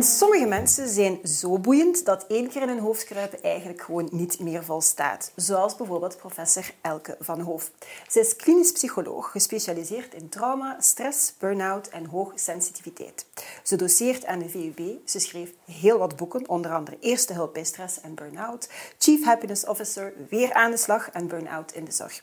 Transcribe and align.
En 0.00 0.06
sommige 0.06 0.46
mensen 0.46 0.88
zijn 0.88 1.18
zo 1.24 1.58
boeiend 1.58 2.04
dat 2.04 2.26
één 2.28 2.48
keer 2.48 2.62
in 2.62 2.68
hun 2.68 2.78
hoofd 2.78 3.04
kruipen 3.04 3.42
eigenlijk 3.42 3.82
gewoon 3.82 4.08
niet 4.12 4.38
meer 4.38 4.64
volstaat. 4.64 5.32
Zoals 5.36 5.76
bijvoorbeeld 5.76 6.16
professor 6.16 6.72
Elke 6.80 7.16
van 7.18 7.40
Hoof. 7.40 7.70
Zij 8.08 8.22
is 8.22 8.36
klinisch 8.36 8.72
psycholoog, 8.72 9.30
gespecialiseerd 9.30 10.14
in 10.14 10.28
trauma, 10.28 10.76
stress, 10.78 11.34
burn-out 11.38 11.88
en 11.88 12.06
hoogsensitiviteit. 12.06 13.26
Ze 13.62 13.76
doseert 13.76 14.26
aan 14.26 14.38
de 14.38 14.48
VUB. 14.48 14.80
Ze 15.04 15.18
schreef 15.18 15.52
heel 15.64 15.98
wat 15.98 16.16
boeken, 16.16 16.48
onder 16.48 16.72
andere 16.72 16.96
Eerste 17.00 17.32
hulp 17.32 17.52
bij 17.52 17.64
stress 17.64 18.00
en 18.00 18.14
burn-out, 18.14 18.68
Chief 18.98 19.24
Happiness 19.24 19.66
Officer, 19.66 20.12
Weer 20.28 20.52
aan 20.52 20.70
de 20.70 20.76
slag 20.76 21.10
en 21.10 21.28
burn-out 21.28 21.72
in 21.72 21.84
de 21.84 21.92
zorg. 21.92 22.22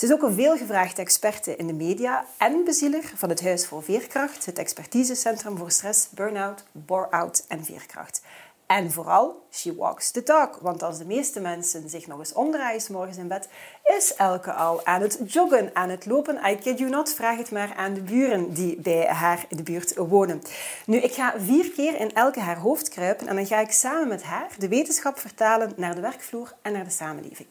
Ze 0.00 0.06
is 0.06 0.12
ook 0.12 0.22
een 0.22 0.34
veelgevraagde 0.34 1.02
experte 1.02 1.56
in 1.56 1.66
de 1.66 1.72
media 1.72 2.24
en 2.38 2.64
bezieler 2.64 3.12
van 3.14 3.28
het 3.28 3.42
Huis 3.42 3.66
voor 3.66 3.82
Veerkracht, 3.82 4.46
het 4.46 4.58
expertisecentrum 4.58 5.56
voor 5.56 5.70
stress, 5.70 6.08
burn-out, 6.10 6.64
bore-out 6.72 7.44
en 7.48 7.64
veerkracht. 7.64 8.22
En 8.66 8.92
vooral, 8.92 9.42
she 9.50 9.74
walks 9.74 10.10
the 10.10 10.22
talk. 10.22 10.58
Want 10.60 10.82
als 10.82 10.98
de 10.98 11.04
meeste 11.04 11.40
mensen 11.40 11.88
zich 11.88 12.06
nog 12.06 12.18
eens 12.18 12.32
omdraaien 12.32 12.82
morgens 12.90 13.16
in 13.16 13.28
bed, 13.28 13.48
is 13.98 14.14
Elke 14.14 14.52
al 14.52 14.86
aan 14.86 15.00
het 15.00 15.20
joggen, 15.26 15.70
aan 15.74 15.88
het 15.88 16.06
lopen. 16.06 16.40
I 16.50 16.56
kid 16.56 16.78
you 16.78 16.90
not, 16.90 17.14
vraag 17.14 17.36
het 17.36 17.50
maar 17.50 17.74
aan 17.76 17.94
de 17.94 18.02
buren 18.02 18.54
die 18.54 18.76
bij 18.80 19.06
haar 19.06 19.44
in 19.48 19.56
de 19.56 19.62
buurt 19.62 19.96
wonen. 19.96 20.42
Nu, 20.86 20.96
ik 20.96 21.12
ga 21.12 21.34
vier 21.38 21.70
keer 21.70 22.00
in 22.00 22.14
Elke 22.14 22.40
haar 22.40 22.58
hoofd 22.58 22.88
kruipen 22.88 23.26
en 23.26 23.36
dan 23.36 23.46
ga 23.46 23.60
ik 23.60 23.70
samen 23.70 24.08
met 24.08 24.22
haar 24.22 24.48
de 24.58 24.68
wetenschap 24.68 25.18
vertalen 25.18 25.72
naar 25.76 25.94
de 25.94 26.00
werkvloer 26.00 26.54
en 26.62 26.72
naar 26.72 26.84
de 26.84 26.90
samenleving. 26.90 27.48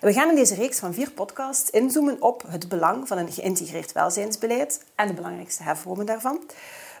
We 0.00 0.12
gaan 0.12 0.28
in 0.28 0.34
deze 0.34 0.54
reeks 0.54 0.78
van 0.78 0.94
vier 0.94 1.10
podcasts 1.10 1.70
inzoomen 1.70 2.22
op 2.22 2.42
het 2.48 2.68
belang 2.68 3.08
van 3.08 3.18
een 3.18 3.32
geïntegreerd 3.32 3.92
welzijnsbeleid 3.92 4.84
en 4.94 5.06
de 5.06 5.14
belangrijkste 5.14 5.62
hervormen 5.62 6.06
daarvan. 6.06 6.40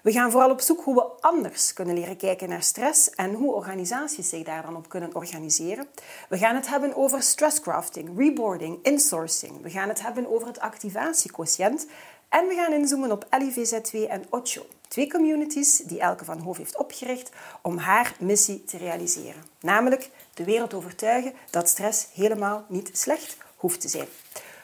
We 0.02 0.12
gaan 0.12 0.30
vooral 0.30 0.50
op 0.50 0.60
zoek 0.60 0.80
hoe 0.84 0.94
we 0.94 1.02
anders 1.20 1.72
kunnen 1.72 1.94
leren 1.94 2.16
kijken 2.16 2.48
naar 2.48 2.62
stress 2.62 3.10
en 3.10 3.34
hoe 3.34 3.52
organisaties 3.52 4.28
zich 4.28 4.42
daar 4.42 4.62
dan 4.62 4.76
op 4.76 4.88
kunnen 4.88 5.14
organiseren. 5.14 5.86
We 6.28 6.38
gaan 6.38 6.54
het 6.54 6.68
hebben 6.68 6.96
over 6.96 7.22
stresscrafting, 7.22 8.18
reboarding, 8.18 8.78
insourcing. 8.82 9.62
We 9.62 9.70
gaan 9.70 9.88
het 9.88 10.02
hebben 10.02 10.32
over 10.32 10.46
het 10.48 10.60
activatiequotient. 10.60 11.86
En 12.28 12.46
we 12.46 12.54
gaan 12.54 12.72
inzoomen 12.72 13.12
op 13.12 13.24
LIVZ2 13.24 14.08
en 14.08 14.24
Ocho. 14.30 14.66
Twee 14.88 15.10
communities 15.10 15.76
die 15.76 16.00
Elke 16.00 16.24
van 16.24 16.38
Hoof 16.38 16.56
heeft 16.56 16.78
opgericht 16.78 17.30
om 17.62 17.76
haar 17.76 18.14
missie 18.20 18.64
te 18.64 18.76
realiseren. 18.76 19.42
Namelijk 19.60 20.10
de 20.38 20.44
wereld 20.44 20.74
overtuigen 20.74 21.32
dat 21.50 21.68
stress 21.68 22.06
helemaal 22.14 22.64
niet 22.68 22.90
slecht 22.92 23.36
hoeft 23.56 23.80
te 23.80 23.88
zijn. 23.88 24.06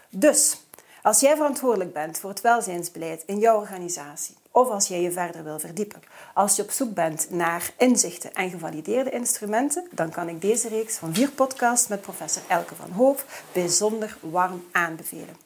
Dus, 0.08 0.56
als 1.02 1.20
jij 1.20 1.36
verantwoordelijk 1.36 1.92
bent 1.92 2.18
voor 2.18 2.30
het 2.30 2.40
welzijnsbeleid 2.40 3.22
in 3.26 3.38
jouw 3.38 3.58
organisatie, 3.58 4.34
of 4.50 4.68
als 4.68 4.88
jij 4.88 5.00
je 5.00 5.12
verder 5.12 5.44
wil 5.44 5.58
verdiepen, 5.58 6.02
als 6.34 6.56
je 6.56 6.62
op 6.62 6.70
zoek 6.70 6.94
bent 6.94 7.30
naar 7.30 7.70
inzichten 7.78 8.34
en 8.34 8.50
gevalideerde 8.50 9.10
instrumenten, 9.10 9.88
dan 9.90 10.10
kan 10.10 10.28
ik 10.28 10.40
deze 10.40 10.68
reeks 10.68 10.96
van 10.96 11.14
vier 11.14 11.30
podcasts 11.30 11.88
met 11.88 12.00
professor 12.00 12.42
Elke 12.48 12.74
van 12.74 12.90
Hoof 12.90 13.44
bijzonder 13.52 14.16
warm 14.20 14.64
aanbevelen. 14.72 15.36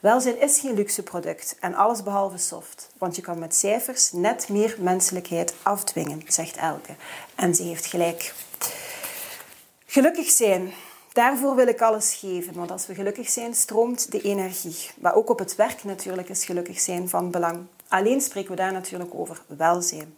Welzijn 0.00 0.40
is 0.40 0.60
geen 0.60 0.74
luxe 0.74 1.02
product 1.02 1.56
en 1.60 1.74
alles 1.74 2.02
behalve 2.02 2.38
soft, 2.38 2.90
want 2.98 3.16
je 3.16 3.22
kan 3.22 3.38
met 3.38 3.54
cijfers 3.54 4.12
net 4.12 4.48
meer 4.48 4.76
menselijkheid 4.78 5.54
afdwingen, 5.62 6.22
zegt 6.26 6.56
Elke. 6.56 6.94
En 7.34 7.54
ze 7.54 7.62
heeft 7.62 7.86
gelijk. 7.86 8.34
Gelukkig 9.92 10.30
zijn. 10.30 10.72
Daarvoor 11.12 11.54
wil 11.54 11.66
ik 11.66 11.80
alles 11.80 12.14
geven, 12.14 12.54
want 12.54 12.70
als 12.70 12.86
we 12.86 12.94
gelukkig 12.94 13.28
zijn, 13.28 13.54
stroomt 13.54 14.12
de 14.12 14.20
energie. 14.20 14.90
Maar 15.00 15.14
ook 15.14 15.30
op 15.30 15.38
het 15.38 15.56
werk 15.56 15.84
natuurlijk 15.84 16.28
is 16.28 16.44
gelukkig 16.44 16.80
zijn 16.80 17.08
van 17.08 17.30
belang. 17.30 17.66
Alleen 17.88 18.20
spreken 18.20 18.50
we 18.50 18.56
daar 18.56 18.72
natuurlijk 18.72 19.14
over 19.14 19.42
welzijn. 19.46 20.14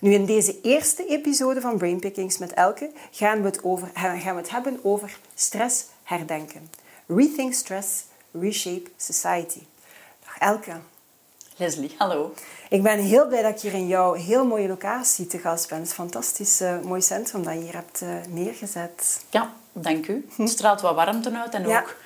Nu, 0.00 0.12
in 0.12 0.24
deze 0.24 0.60
eerste 0.60 1.06
episode 1.06 1.60
van 1.60 1.78
Brainpickings 1.78 2.38
met 2.38 2.52
Elke 2.52 2.90
gaan 3.10 3.40
we 3.40 3.46
het, 3.46 3.64
over, 3.64 3.90
gaan 3.94 4.34
we 4.34 4.40
het 4.40 4.50
hebben 4.50 4.78
over 4.82 5.18
stress 5.34 5.84
herdenken. 6.02 6.70
Rethink 7.06 7.52
stress, 7.52 8.04
reshape 8.30 8.90
society. 8.96 9.62
Elke. 10.38 10.72
Leslie, 11.58 11.94
hallo. 11.98 12.34
Ik 12.68 12.82
ben 12.82 12.98
heel 12.98 13.26
blij 13.26 13.42
dat 13.42 13.54
ik 13.54 13.60
hier 13.60 13.72
in 13.72 13.86
jouw 13.86 14.12
heel 14.12 14.46
mooie 14.46 14.68
locatie 14.68 15.26
te 15.26 15.38
gast 15.38 15.68
ben. 15.68 15.78
Het 15.78 15.86
is 15.86 15.90
een 15.90 16.04
fantastisch 16.04 16.60
uh, 16.60 16.80
mooi 16.80 17.02
centrum 17.02 17.44
dat 17.44 17.54
je 17.54 17.60
hier 17.60 17.74
hebt 17.74 18.02
uh, 18.02 18.08
neergezet. 18.28 19.24
Ja, 19.30 19.52
dank 19.72 20.08
u. 20.08 20.28
Het 20.36 20.50
straalt 20.50 20.80
wat 20.80 20.94
warmte 20.94 21.38
uit 21.38 21.54
en 21.54 21.66
ook 21.66 21.96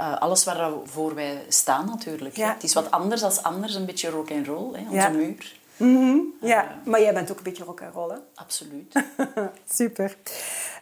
uh, 0.00 0.18
alles 0.18 0.44
waarvoor 0.44 1.14
wij 1.14 1.44
staan 1.48 1.86
natuurlijk. 1.86 2.36
Ja. 2.36 2.52
Het 2.52 2.62
is 2.62 2.74
wat 2.74 2.90
anders 2.90 3.22
als 3.22 3.42
anders, 3.42 3.74
een 3.74 3.86
beetje 3.86 4.10
rock 4.10 4.30
and 4.30 4.46
roll, 4.46 4.72
hè, 4.72 4.82
onze 4.82 4.94
ja. 4.94 5.08
muur. 5.08 5.56
Mm 5.76 5.96
-hmm. 5.96 6.34
Ja, 6.40 6.80
maar 6.84 7.00
jij 7.00 7.14
bent 7.14 7.30
ook 7.30 7.36
een 7.36 7.42
beetje 7.42 7.64
rock 7.64 7.82
and 7.82 7.94
roll, 7.94 8.10
hè? 8.10 8.16
Absoluut. 8.34 9.04
Super. 9.78 10.16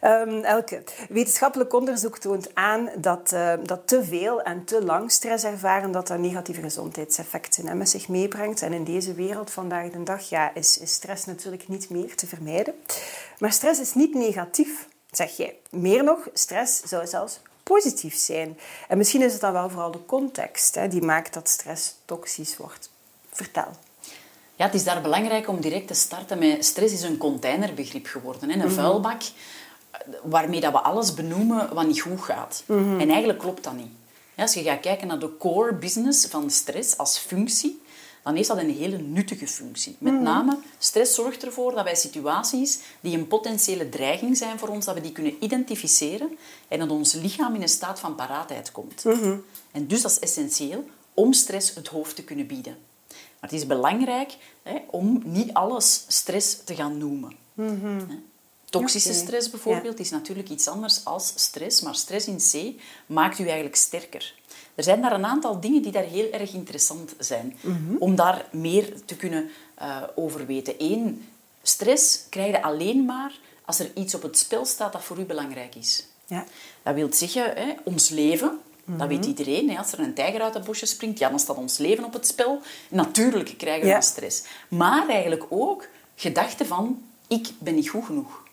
Um, 0.03 0.43
Elke, 0.43 0.83
wetenschappelijk 1.09 1.73
onderzoek 1.73 2.17
toont 2.17 2.55
aan 2.55 2.89
dat, 2.97 3.31
uh, 3.33 3.53
dat 3.63 3.87
te 3.87 4.03
veel 4.03 4.41
en 4.41 4.63
te 4.63 4.83
lang 4.83 5.11
stress 5.11 5.43
ervaren 5.43 5.91
dat 5.91 6.07
dat 6.07 6.19
negatieve 6.19 6.61
gezondheidseffecten 6.61 7.67
hè, 7.67 7.75
met 7.75 7.89
zich 7.89 8.07
meebrengt. 8.07 8.61
En 8.61 8.73
in 8.73 8.83
deze 8.83 9.13
wereld 9.13 9.51
vandaag 9.51 9.89
de 9.89 10.03
dag 10.03 10.29
ja, 10.29 10.53
is, 10.53 10.77
is 10.77 10.93
stress 10.93 11.25
natuurlijk 11.25 11.67
niet 11.67 11.89
meer 11.89 12.15
te 12.15 12.27
vermijden. 12.27 12.73
Maar 13.39 13.51
stress 13.51 13.79
is 13.79 13.93
niet 13.93 14.13
negatief, 14.13 14.87
zeg 15.11 15.37
jij. 15.37 15.55
Meer 15.69 16.03
nog, 16.03 16.27
stress 16.33 16.81
zou 16.83 17.07
zelfs 17.07 17.39
positief 17.63 18.15
zijn. 18.15 18.57
En 18.87 18.97
misschien 18.97 19.21
is 19.21 19.31
het 19.31 19.41
dan 19.41 19.53
wel 19.53 19.69
vooral 19.69 19.91
de 19.91 20.05
context 20.05 20.75
hè, 20.75 20.87
die 20.87 21.01
maakt 21.01 21.33
dat 21.33 21.49
stress 21.49 21.95
toxisch 22.05 22.57
wordt. 22.57 22.89
Vertel. 23.31 23.71
Ja, 24.55 24.65
het 24.65 24.73
is 24.73 24.83
daar 24.83 25.01
belangrijk 25.01 25.47
om 25.47 25.61
direct 25.61 25.87
te 25.87 25.93
starten 25.93 26.37
met... 26.37 26.65
Stress 26.65 26.93
is 26.93 27.01
een 27.01 27.17
containerbegrip 27.17 28.05
geworden. 28.05 28.49
Hè? 28.49 28.55
Een 28.55 28.61
-hmm. 28.61 28.71
vuilbak 28.71 29.21
waarmee 30.23 30.59
dat 30.59 30.71
we 30.71 30.79
alles 30.79 31.13
benoemen 31.13 31.73
wat 31.73 31.87
niet 31.87 32.01
goed 32.01 32.21
gaat. 32.21 32.63
Mm 32.65 32.77
-hmm. 32.77 32.99
En 32.99 33.09
eigenlijk 33.09 33.39
klopt 33.39 33.63
dat 33.63 33.73
niet. 33.73 33.91
Als 34.35 34.53
je 34.53 34.63
gaat 34.63 34.79
kijken 34.79 35.07
naar 35.07 35.19
de 35.19 35.37
core 35.37 35.73
business 35.73 36.25
van 36.25 36.49
stress 36.49 36.97
als 36.97 37.17
functie, 37.17 37.81
dan 38.23 38.35
heeft 38.35 38.47
dat 38.47 38.57
een 38.57 38.75
hele 38.75 38.97
nuttige 38.97 39.47
functie. 39.47 39.95
Met 39.99 40.11
mm 40.11 40.17
-hmm. 40.17 40.27
name, 40.27 40.57
stress 40.77 41.15
zorgt 41.15 41.45
ervoor 41.45 41.75
dat 41.75 41.83
wij 41.83 41.95
situaties 41.95 42.79
die 42.99 43.17
een 43.17 43.27
potentiële 43.27 43.89
dreiging 43.89 44.37
zijn 44.37 44.59
voor 44.59 44.67
ons, 44.67 44.85
dat 44.85 44.95
we 44.95 45.01
die 45.01 45.11
kunnen 45.11 45.35
identificeren 45.39 46.37
en 46.67 46.79
dat 46.79 46.89
ons 46.89 47.13
lichaam 47.13 47.55
in 47.55 47.61
een 47.61 47.69
staat 47.69 47.99
van 47.99 48.15
paraatheid 48.15 48.71
komt. 48.71 49.03
Mm 49.03 49.11
-hmm. 49.11 49.43
En 49.71 49.87
dus 49.87 50.01
dat 50.01 50.11
is 50.11 50.19
essentieel 50.19 50.85
om 51.13 51.33
stress 51.33 51.75
het 51.75 51.87
hoofd 51.87 52.15
te 52.15 52.23
kunnen 52.23 52.47
bieden. 52.47 52.77
Maar 53.07 53.49
het 53.49 53.59
is 53.59 53.67
belangrijk 53.67 54.37
hè, 54.63 54.77
om 54.87 55.21
niet 55.25 55.53
alles 55.53 56.05
stress 56.07 56.63
te 56.63 56.75
gaan 56.75 56.97
noemen. 56.97 57.35
Mm 57.53 57.79
-hmm. 57.81 58.23
Toxische 58.69 59.09
okay. 59.09 59.21
stress 59.21 59.49
bijvoorbeeld 59.49 59.97
ja. 59.97 60.03
is 60.03 60.09
natuurlijk 60.09 60.49
iets 60.49 60.67
anders 60.67 61.05
als 61.05 61.33
stress, 61.35 61.81
maar 61.81 61.95
stress 61.95 62.27
in 62.27 62.37
C 62.37 62.81
maakt 63.05 63.39
u 63.39 63.43
eigenlijk 63.43 63.75
sterker. 63.75 64.33
Er 64.75 64.83
zijn 64.83 65.01
daar 65.01 65.11
een 65.11 65.25
aantal 65.25 65.59
dingen 65.59 65.81
die 65.81 65.91
daar 65.91 66.03
heel 66.03 66.31
erg 66.31 66.53
interessant 66.53 67.13
zijn, 67.19 67.57
mm 67.61 67.87
-hmm. 67.87 67.95
om 67.99 68.15
daar 68.15 68.45
meer 68.51 68.93
te 69.05 69.15
kunnen 69.15 69.49
uh, 69.81 70.03
over 70.15 70.45
weten. 70.45 70.73
Eén, 70.77 71.27
stress 71.61 72.21
krijg 72.29 72.51
je 72.51 72.61
alleen 72.61 73.05
maar 73.05 73.39
als 73.65 73.79
er 73.79 73.91
iets 73.93 74.15
op 74.15 74.21
het 74.21 74.37
spel 74.37 74.65
staat 74.65 74.93
dat 74.93 75.03
voor 75.03 75.19
u 75.19 75.23
belangrijk 75.23 75.75
is. 75.75 76.05
Ja. 76.25 76.45
Dat 76.83 76.95
wil 76.95 77.13
zeggen, 77.13 77.53
hè, 77.55 77.73
ons 77.83 78.09
leven, 78.09 78.59
dat 78.85 79.07
weet 79.07 79.25
iedereen. 79.25 79.69
Hè. 79.69 79.77
Als 79.77 79.91
er 79.91 79.99
een 79.99 80.13
tijger 80.13 80.41
uit 80.41 80.53
het 80.53 80.63
bosje 80.63 80.85
springt, 80.85 81.19
ja, 81.19 81.29
dan 81.29 81.39
staat 81.39 81.57
ons 81.57 81.77
leven 81.77 82.03
op 82.03 82.13
het 82.13 82.27
spel. 82.27 82.61
Natuurlijk 82.89 83.53
krijgen 83.57 83.83
we 83.83 83.87
ja. 83.87 84.01
stress. 84.01 84.43
Maar 84.67 85.07
eigenlijk 85.07 85.45
ook 85.49 85.87
gedachten 86.15 86.65
van, 86.65 87.03
ik 87.27 87.49
ben 87.59 87.75
niet 87.75 87.89
goed 87.89 88.05
genoeg. 88.05 88.45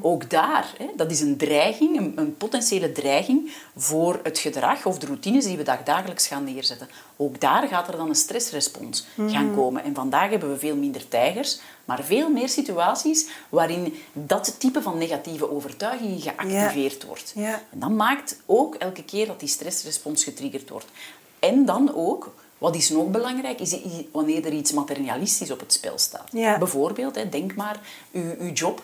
Ook 0.00 0.30
daar, 0.30 0.74
hè, 0.78 0.86
dat 0.96 1.10
is 1.10 1.20
een 1.20 1.36
dreiging, 1.36 1.98
een, 1.98 2.12
een, 2.16 2.36
potentiële 2.36 2.92
dreiging 2.92 3.52
voor 3.76 4.20
het 4.22 4.38
gedrag 4.38 4.86
of 4.86 4.98
de 4.98 5.06
routines 5.06 5.44
die 5.44 5.56
we 5.56 5.62
dagelijks 5.84 6.26
gaan 6.26 6.44
neerzetten. 6.44 6.88
Ook 7.16 7.40
daar 7.40 7.68
gaat 7.68 7.88
er 7.88 7.96
dan 7.96 8.08
een 8.08 8.14
stressrespons 8.14 9.06
gaan 9.26 9.54
komen. 9.54 9.84
En 9.84 9.94
vandaag 9.94 10.30
hebben 10.30 10.50
we 10.50 10.58
veel 10.58 10.76
minder 10.76 11.08
tijgers, 11.08 11.60
maar 11.84 12.04
veel 12.04 12.30
meer 12.30 12.48
situaties 12.48 13.28
waarin 13.48 13.94
dat 14.12 14.54
type 14.58 14.82
van 14.82 14.98
negatieve 14.98 15.50
overtuiging 15.50 16.22
geactiveerd 16.22 16.92
yeah. 16.92 17.06
wordt. 17.06 17.32
Yeah. 17.34 17.52
En 17.52 17.78
dat 17.78 17.90
maakt 17.90 18.40
ook 18.46 18.74
elke 18.74 19.04
keer 19.04 19.26
dat 19.26 19.40
die 19.40 19.48
stressrespons 19.48 20.24
getriggerd 20.24 20.68
wordt. 20.68 20.86
En 21.38 21.64
dan 21.64 21.94
ook 21.94 22.34
wat 22.58 22.76
is 22.76 22.90
nog 22.90 23.10
belangrijk, 23.10 23.60
is 23.60 23.76
wanneer 24.12 24.46
er 24.46 24.52
iets 24.52 24.72
materialistisch 24.72 25.50
op 25.50 25.60
het 25.60 25.72
spel 25.72 25.98
staat. 25.98 26.28
Bijvoorbeeld, 26.58 27.32
denk 27.32 27.54
maar, 27.54 27.80
uw, 28.12 28.34
uw 28.38 28.52
job 28.52 28.82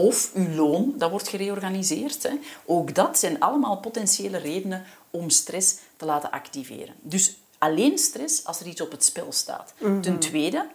Of 0.00 0.30
uw 0.34 0.54
loon, 0.54 0.94
dat 0.96 1.10
wordt 1.10 1.28
gereorganiseerd. 1.28 2.22
Hè. 2.22 2.38
Ook 2.66 2.94
dat 2.94 3.18
zijn 3.18 3.40
allemaal 3.40 3.76
potentiële 3.76 4.38
redenen 4.38 4.84
om 5.10 5.30
stress 5.30 5.74
te 5.96 6.04
laten 6.04 6.30
activeren. 6.30 6.94
Dus 7.00 7.36
alleen 7.58 7.98
stress 7.98 8.44
als 8.44 8.60
er 8.60 8.66
iets 8.66 8.80
op 8.80 8.90
het 8.90 9.04
spel 9.04 9.32
staat. 9.32 9.72
Ten 10.00 10.18
tweede, 10.18 10.66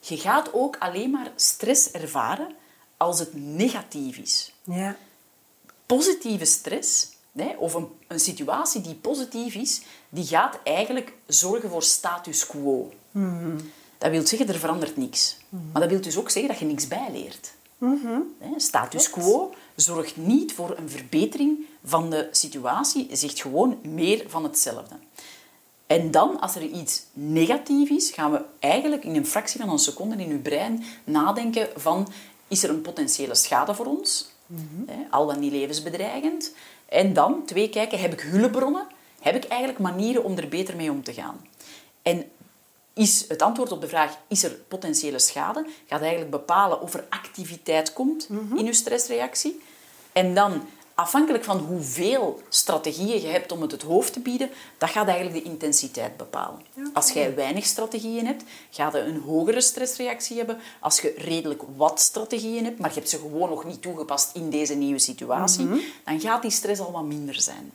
je 0.00 0.16
gaat 0.16 0.52
ook 0.52 0.76
alleen 0.78 1.10
maar 1.10 1.30
stress 1.36 1.90
ervaren 1.90 2.54
als 2.96 3.18
het 3.18 3.34
negatief 3.34 4.16
is. 4.16 4.52
Ja. 4.64 4.96
Positieve 5.86 6.44
stress, 6.44 7.08
hè, 7.36 7.54
of 7.58 7.74
een, 7.74 7.88
een 8.06 8.20
situatie 8.20 8.80
die 8.80 8.94
positief 8.94 9.54
is, 9.54 9.82
die 10.08 10.24
gaat 10.26 10.58
eigenlijk 10.64 11.12
zorgen 11.26 11.70
voor 11.70 11.82
status 11.82 12.46
quo. 12.46 12.92
Dat 13.98 14.10
wil 14.10 14.26
zeggen, 14.26 14.48
er 14.48 14.58
verandert 14.58 14.96
niks. 14.96 15.36
Maar 15.72 15.82
dat 15.82 15.90
wil 15.90 16.00
dus 16.00 16.16
ook 16.16 16.30
zeggen 16.30 16.50
dat 16.50 16.60
je 16.60 16.66
niks 16.66 16.88
bijleert. 16.88 17.52
Hè, 18.38 18.60
Status 18.60 19.10
quo 19.10 19.54
zorgt 19.74 20.16
niet 20.16 20.54
voor 20.54 20.74
een 20.76 20.90
verbetering 20.90 21.66
van 21.84 22.10
de 22.10 22.28
situatie, 22.30 23.08
zegt 23.12 23.40
gewoon 23.40 23.78
meer 23.82 24.24
van 24.28 24.42
hetzelfde. 24.42 24.94
En 25.86 26.10
dan, 26.10 26.40
als 26.40 26.54
er 26.54 26.62
iets 26.62 27.04
negatief 27.12 27.90
is, 27.90 28.10
gaan 28.10 28.32
we 28.32 28.44
eigenlijk 28.58 29.04
in 29.04 29.16
een 29.16 29.26
fractie 29.26 29.60
van 29.60 29.70
een 29.70 29.78
seconde 29.78 30.16
in 30.16 30.30
uw 30.30 30.42
brein 30.42 30.84
nadenken 31.04 31.68
van 31.76 32.08
is 32.48 32.62
er 32.62 32.70
een 32.70 32.82
potentiële 32.82 33.34
schade 33.34 33.74
voor 33.74 33.86
ons? 33.86 34.30
Hè, 34.86 35.02
al 35.10 35.26
dan 35.26 35.40
niet 35.40 35.52
levensbedreigend. 35.52 36.52
En 36.86 37.12
dan, 37.12 37.44
twee, 37.46 37.68
kijken, 37.68 38.00
heb 38.00 38.12
ik 38.12 38.20
hulpbronnen? 38.20 38.86
Heb 39.20 39.34
ik 39.34 39.44
eigenlijk 39.44 39.80
manieren 39.80 40.24
om 40.24 40.36
er 40.36 40.48
beter 40.48 40.76
mee 40.76 40.90
om 40.90 41.02
te 41.02 41.12
gaan? 41.12 41.46
En 42.02 42.30
is 42.94 43.24
het 43.28 43.42
antwoord 43.42 43.72
op 43.72 43.80
de 43.80 43.88
vraag, 43.88 44.18
is 44.28 44.42
er 44.42 44.50
potentiële 44.68 45.18
schade, 45.18 45.66
gaat 45.86 46.00
eigenlijk 46.00 46.30
bepalen 46.30 46.80
of 46.80 46.94
er 46.94 47.04
activiteit 47.08 47.92
komt 47.92 48.28
in 48.54 48.66
uw 48.66 48.72
stressreactie. 48.72 49.60
En 50.12 50.34
dan, 50.34 50.62
afhankelijk 50.94 51.44
van 51.44 51.58
hoeveel 51.58 52.42
strategieën 52.48 53.20
je 53.20 53.28
hebt 53.28 53.52
om 53.52 53.62
het 53.62 53.72
het 53.72 53.82
hoofd 53.82 54.12
te 54.12 54.20
bieden, 54.20 54.50
dat 54.78 54.90
gaat 54.90 55.06
eigenlijk 55.06 55.44
de 55.44 55.50
intensiteit 55.50 56.16
bepalen. 56.16 56.60
Als 56.92 57.10
jij 57.10 57.34
weinig 57.34 57.64
strategieën 57.66 58.26
hebt, 58.26 58.42
ga 58.70 58.90
je 58.92 58.98
een 58.98 59.20
hogere 59.20 59.60
stressreactie 59.60 60.36
hebben. 60.36 60.58
Als 60.80 61.00
je 61.00 61.14
redelijk 61.16 61.62
wat 61.76 62.00
strategieën 62.00 62.64
hebt, 62.64 62.78
maar 62.78 62.88
je 62.88 62.94
hebt 62.98 63.10
ze 63.10 63.18
gewoon 63.18 63.48
nog 63.48 63.64
niet 63.64 63.82
toegepast 63.82 64.36
in 64.36 64.50
deze 64.50 64.74
nieuwe 64.74 64.98
situatie, 64.98 65.68
dan 66.04 66.20
gaat 66.20 66.42
die 66.42 66.50
stress 66.50 66.80
al 66.80 66.92
wat 66.92 67.04
minder 67.04 67.40
zijn. 67.40 67.72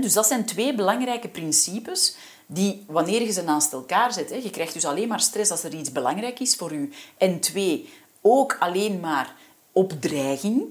Dus 0.00 0.12
dat 0.12 0.26
zijn 0.26 0.44
twee 0.44 0.74
belangrijke 0.74 1.28
principes 1.28 2.16
die, 2.50 2.84
wanneer 2.86 3.22
je 3.22 3.32
ze 3.32 3.42
naast 3.42 3.72
elkaar 3.72 4.12
zet, 4.12 4.30
hè, 4.30 4.36
je 4.36 4.50
krijgt 4.50 4.72
dus 4.72 4.84
alleen 4.84 5.08
maar 5.08 5.20
stress 5.20 5.50
als 5.50 5.64
er 5.64 5.74
iets 5.74 5.92
belangrijk 5.92 6.40
is 6.40 6.56
voor 6.56 6.72
u. 6.72 6.92
En 7.16 7.40
twee, 7.40 7.88
ook 8.20 8.56
alleen 8.60 9.00
maar 9.00 9.34
op 9.72 9.92
dreiging. 10.00 10.62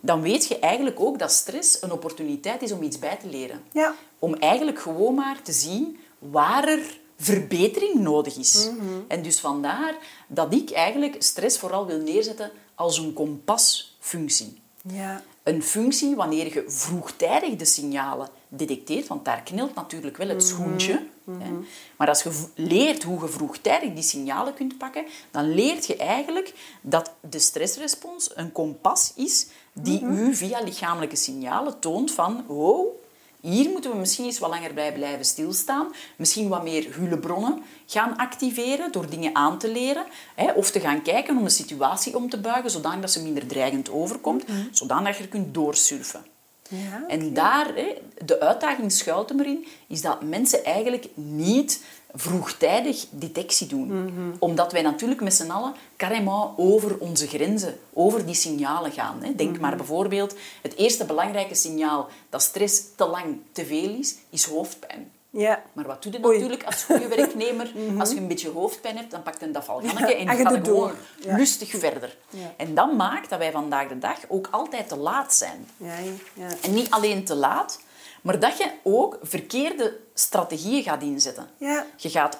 Dan 0.00 0.20
weet 0.20 0.46
je 0.46 0.58
eigenlijk 0.58 1.00
ook 1.00 1.18
dat 1.18 1.32
stress 1.32 1.82
een 1.82 1.92
opportuniteit 1.92 2.62
is 2.62 2.72
om 2.72 2.82
iets 2.82 2.98
bij 2.98 3.16
te 3.16 3.28
leren. 3.28 3.62
Ja. 3.72 3.94
Om 4.18 4.34
eigenlijk 4.34 4.80
gewoon 4.80 5.14
maar 5.14 5.42
te 5.42 5.52
zien 5.52 5.98
waar 6.18 6.68
er 6.68 6.98
verbetering 7.16 7.94
nodig 7.94 8.36
is. 8.36 8.68
En 9.08 9.22
dus 9.22 9.40
vandaar 9.40 9.94
dat 10.26 10.54
ik 10.54 10.70
eigenlijk 10.70 11.22
stress 11.22 11.58
vooral 11.58 11.86
wil 11.86 11.98
neerzetten 11.98 12.50
als 12.74 12.98
een 12.98 13.12
kompasfunctie. 13.12 14.60
Ja. 14.82 15.22
Een 15.42 15.62
functie 15.62 16.16
wanneer 16.16 16.54
je 16.54 16.64
vroegtijdig 16.66 17.56
de 17.56 17.64
signalen 17.64 18.28
detecteert, 18.48 19.06
want 19.06 19.24
daar 19.24 19.42
knelt 19.42 19.74
natuurlijk 19.74 20.16
wel 20.16 20.28
het 20.28 20.44
schoentje. 20.44 21.06
Hè. 21.30 21.50
Maar 21.96 22.08
als 22.08 22.22
je 22.22 22.44
leert 22.54 23.02
hoe 23.02 23.20
je 23.20 23.28
vroegtijdig 23.28 23.92
die 23.92 24.02
signalen 24.02 24.54
kunt 24.54 24.78
pakken, 24.78 25.04
dan 25.30 25.54
leert 25.54 25.86
je 25.86 25.96
eigenlijk 25.96 26.54
dat 26.80 27.12
de 27.20 27.38
stressrespons 27.38 28.30
een 28.34 28.52
kompas 28.52 29.12
is 29.16 29.46
die 29.72 30.02
u 30.02 30.34
via 30.34 30.60
lichamelijke 30.60 31.16
signalen 31.16 31.78
toont 31.78 32.10
van 32.10 32.44
oh, 32.48 32.99
hier 33.40 33.70
moeten 33.70 33.90
we 33.90 33.96
misschien 33.96 34.24
eens 34.24 34.38
wat 34.38 34.50
langer 34.50 34.74
bij 34.74 34.92
blijven 34.92 35.24
stilstaan. 35.24 35.86
Misschien 36.16 36.48
wat 36.48 36.62
meer 36.62 36.94
hulpbronnen 36.94 37.62
gaan 37.86 38.16
activeren 38.16 38.92
door 38.92 39.10
dingen 39.10 39.34
aan 39.34 39.58
te 39.58 39.72
leren. 39.72 40.04
Hè, 40.34 40.52
of 40.52 40.70
te 40.70 40.80
gaan 40.80 41.02
kijken 41.02 41.36
om 41.36 41.44
de 41.44 41.50
situatie 41.50 42.16
om 42.16 42.30
te 42.30 42.40
buigen, 42.40 42.70
zodat 42.70 43.10
ze 43.10 43.22
minder 43.22 43.46
dreigend 43.46 43.90
overkomt. 43.90 44.44
Zodat 44.70 45.06
je 45.06 45.22
er 45.22 45.28
kunt 45.28 45.54
doorsurfen. 45.54 46.24
Ja, 46.68 47.04
En 47.08 47.34
daar, 47.34 47.74
hè, 47.74 48.02
de 48.24 48.40
uitdaging 48.40 48.92
schuilt 48.92 49.28
hem 49.28 49.40
erin, 49.40 49.66
is 49.88 50.00
dat 50.00 50.22
mensen 50.22 50.64
eigenlijk 50.64 51.08
niet 51.14 51.82
vroegtijdig 52.14 53.06
detectie 53.10 53.66
doen. 53.66 54.34
Omdat 54.38 54.72
wij 54.72 54.82
natuurlijk 54.82 55.20
met 55.20 55.34
z'n 55.34 55.50
allen 55.50 55.74
carrément 55.96 56.50
over 56.56 56.98
onze 56.98 57.26
grenzen, 57.26 57.78
over 57.92 58.26
die 58.26 58.34
signalen 58.34 58.92
gaan. 58.92 59.22
Hè. 59.22 59.34
Denk 59.34 59.60
maar 59.60 59.76
bijvoorbeeld, 59.76 60.34
het 60.62 60.76
eerste 60.76 61.04
belangrijke 61.04 61.54
signaal 61.54 62.08
dat 62.30 62.42
stress 62.42 62.82
te 62.96 63.06
lang 63.06 63.38
te 63.52 63.66
veel 63.66 63.98
is, 63.98 64.16
is 64.30 64.44
hoofdpijn. 64.44 65.10
Ja. 65.30 65.62
Maar 65.72 65.86
wat 65.86 66.02
doe 66.02 66.12
je 66.12 66.24
Oei. 66.24 66.34
natuurlijk 66.34 66.64
als 66.64 66.84
goede 66.84 67.08
werknemer? 67.08 67.72
Als 67.98 68.10
je 68.10 68.16
een 68.16 68.28
beetje 68.28 68.50
hoofdpijn 68.50 68.96
hebt, 68.96 69.10
dan 69.10 69.22
pakt 69.22 69.42
een 69.42 69.52
Ja, 69.52 69.60
en 69.60 70.06
en 70.08 70.18
je 70.18 70.26
gaat 70.26 70.46
gewoon 70.46 70.62
door. 70.62 70.94
Ja. 71.20 71.36
lustig 71.36 71.70
verder. 71.70 72.16
Ja. 72.30 72.54
En 72.56 72.74
dat 72.74 72.92
maakt 72.92 73.30
dat 73.30 73.38
wij 73.38 73.50
vandaag 73.50 73.88
de 73.88 73.98
dag 73.98 74.18
ook 74.28 74.48
altijd 74.50 74.88
te 74.88 74.96
laat 74.96 75.34
zijn. 75.34 75.66
Ja, 75.76 75.94
ja. 76.34 76.46
En 76.62 76.74
niet 76.74 76.90
alleen 76.90 77.24
te 77.24 77.34
laat, 77.34 77.80
maar 78.22 78.40
dat 78.40 78.58
je 78.58 78.70
ook 78.82 79.18
verkeerde 79.22 79.98
strategieën 80.14 80.82
gaat 80.82 81.02
inzetten. 81.02 81.48
Ja. 81.56 81.86
Je 81.96 82.10
gaat 82.10 82.38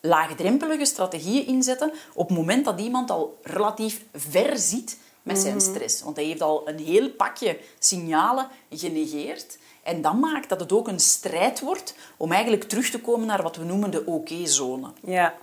laagdrempelige 0.00 0.84
strategieën 0.84 1.46
inzetten 1.46 1.92
op 2.14 2.28
het 2.28 2.36
moment 2.38 2.64
dat 2.64 2.80
iemand 2.80 3.10
al 3.10 3.38
relatief 3.42 4.02
ver 4.14 4.58
zit 4.58 4.96
met 5.22 5.38
zijn 5.38 5.56
Mhm. 5.56 5.64
stress. 5.64 6.02
Want 6.02 6.16
hij 6.16 6.24
heeft 6.24 6.42
al 6.42 6.68
een 6.68 6.78
heel 6.78 7.10
pakje 7.10 7.58
signalen 7.78 8.48
genegeerd. 8.70 9.58
En 9.82 10.02
dat 10.02 10.14
maakt 10.14 10.48
dat 10.48 10.60
het 10.60 10.72
ook 10.72 10.88
een 10.88 11.00
strijd 11.00 11.60
wordt 11.60 11.94
om 12.16 12.32
eigenlijk 12.32 12.64
terug 12.64 12.90
te 12.90 13.00
komen 13.00 13.26
naar 13.26 13.42
wat 13.42 13.56
we 13.56 13.64
noemen 13.64 13.90
de 13.90 14.06
oké-zone. 14.06 14.90
Ja. 15.04 15.34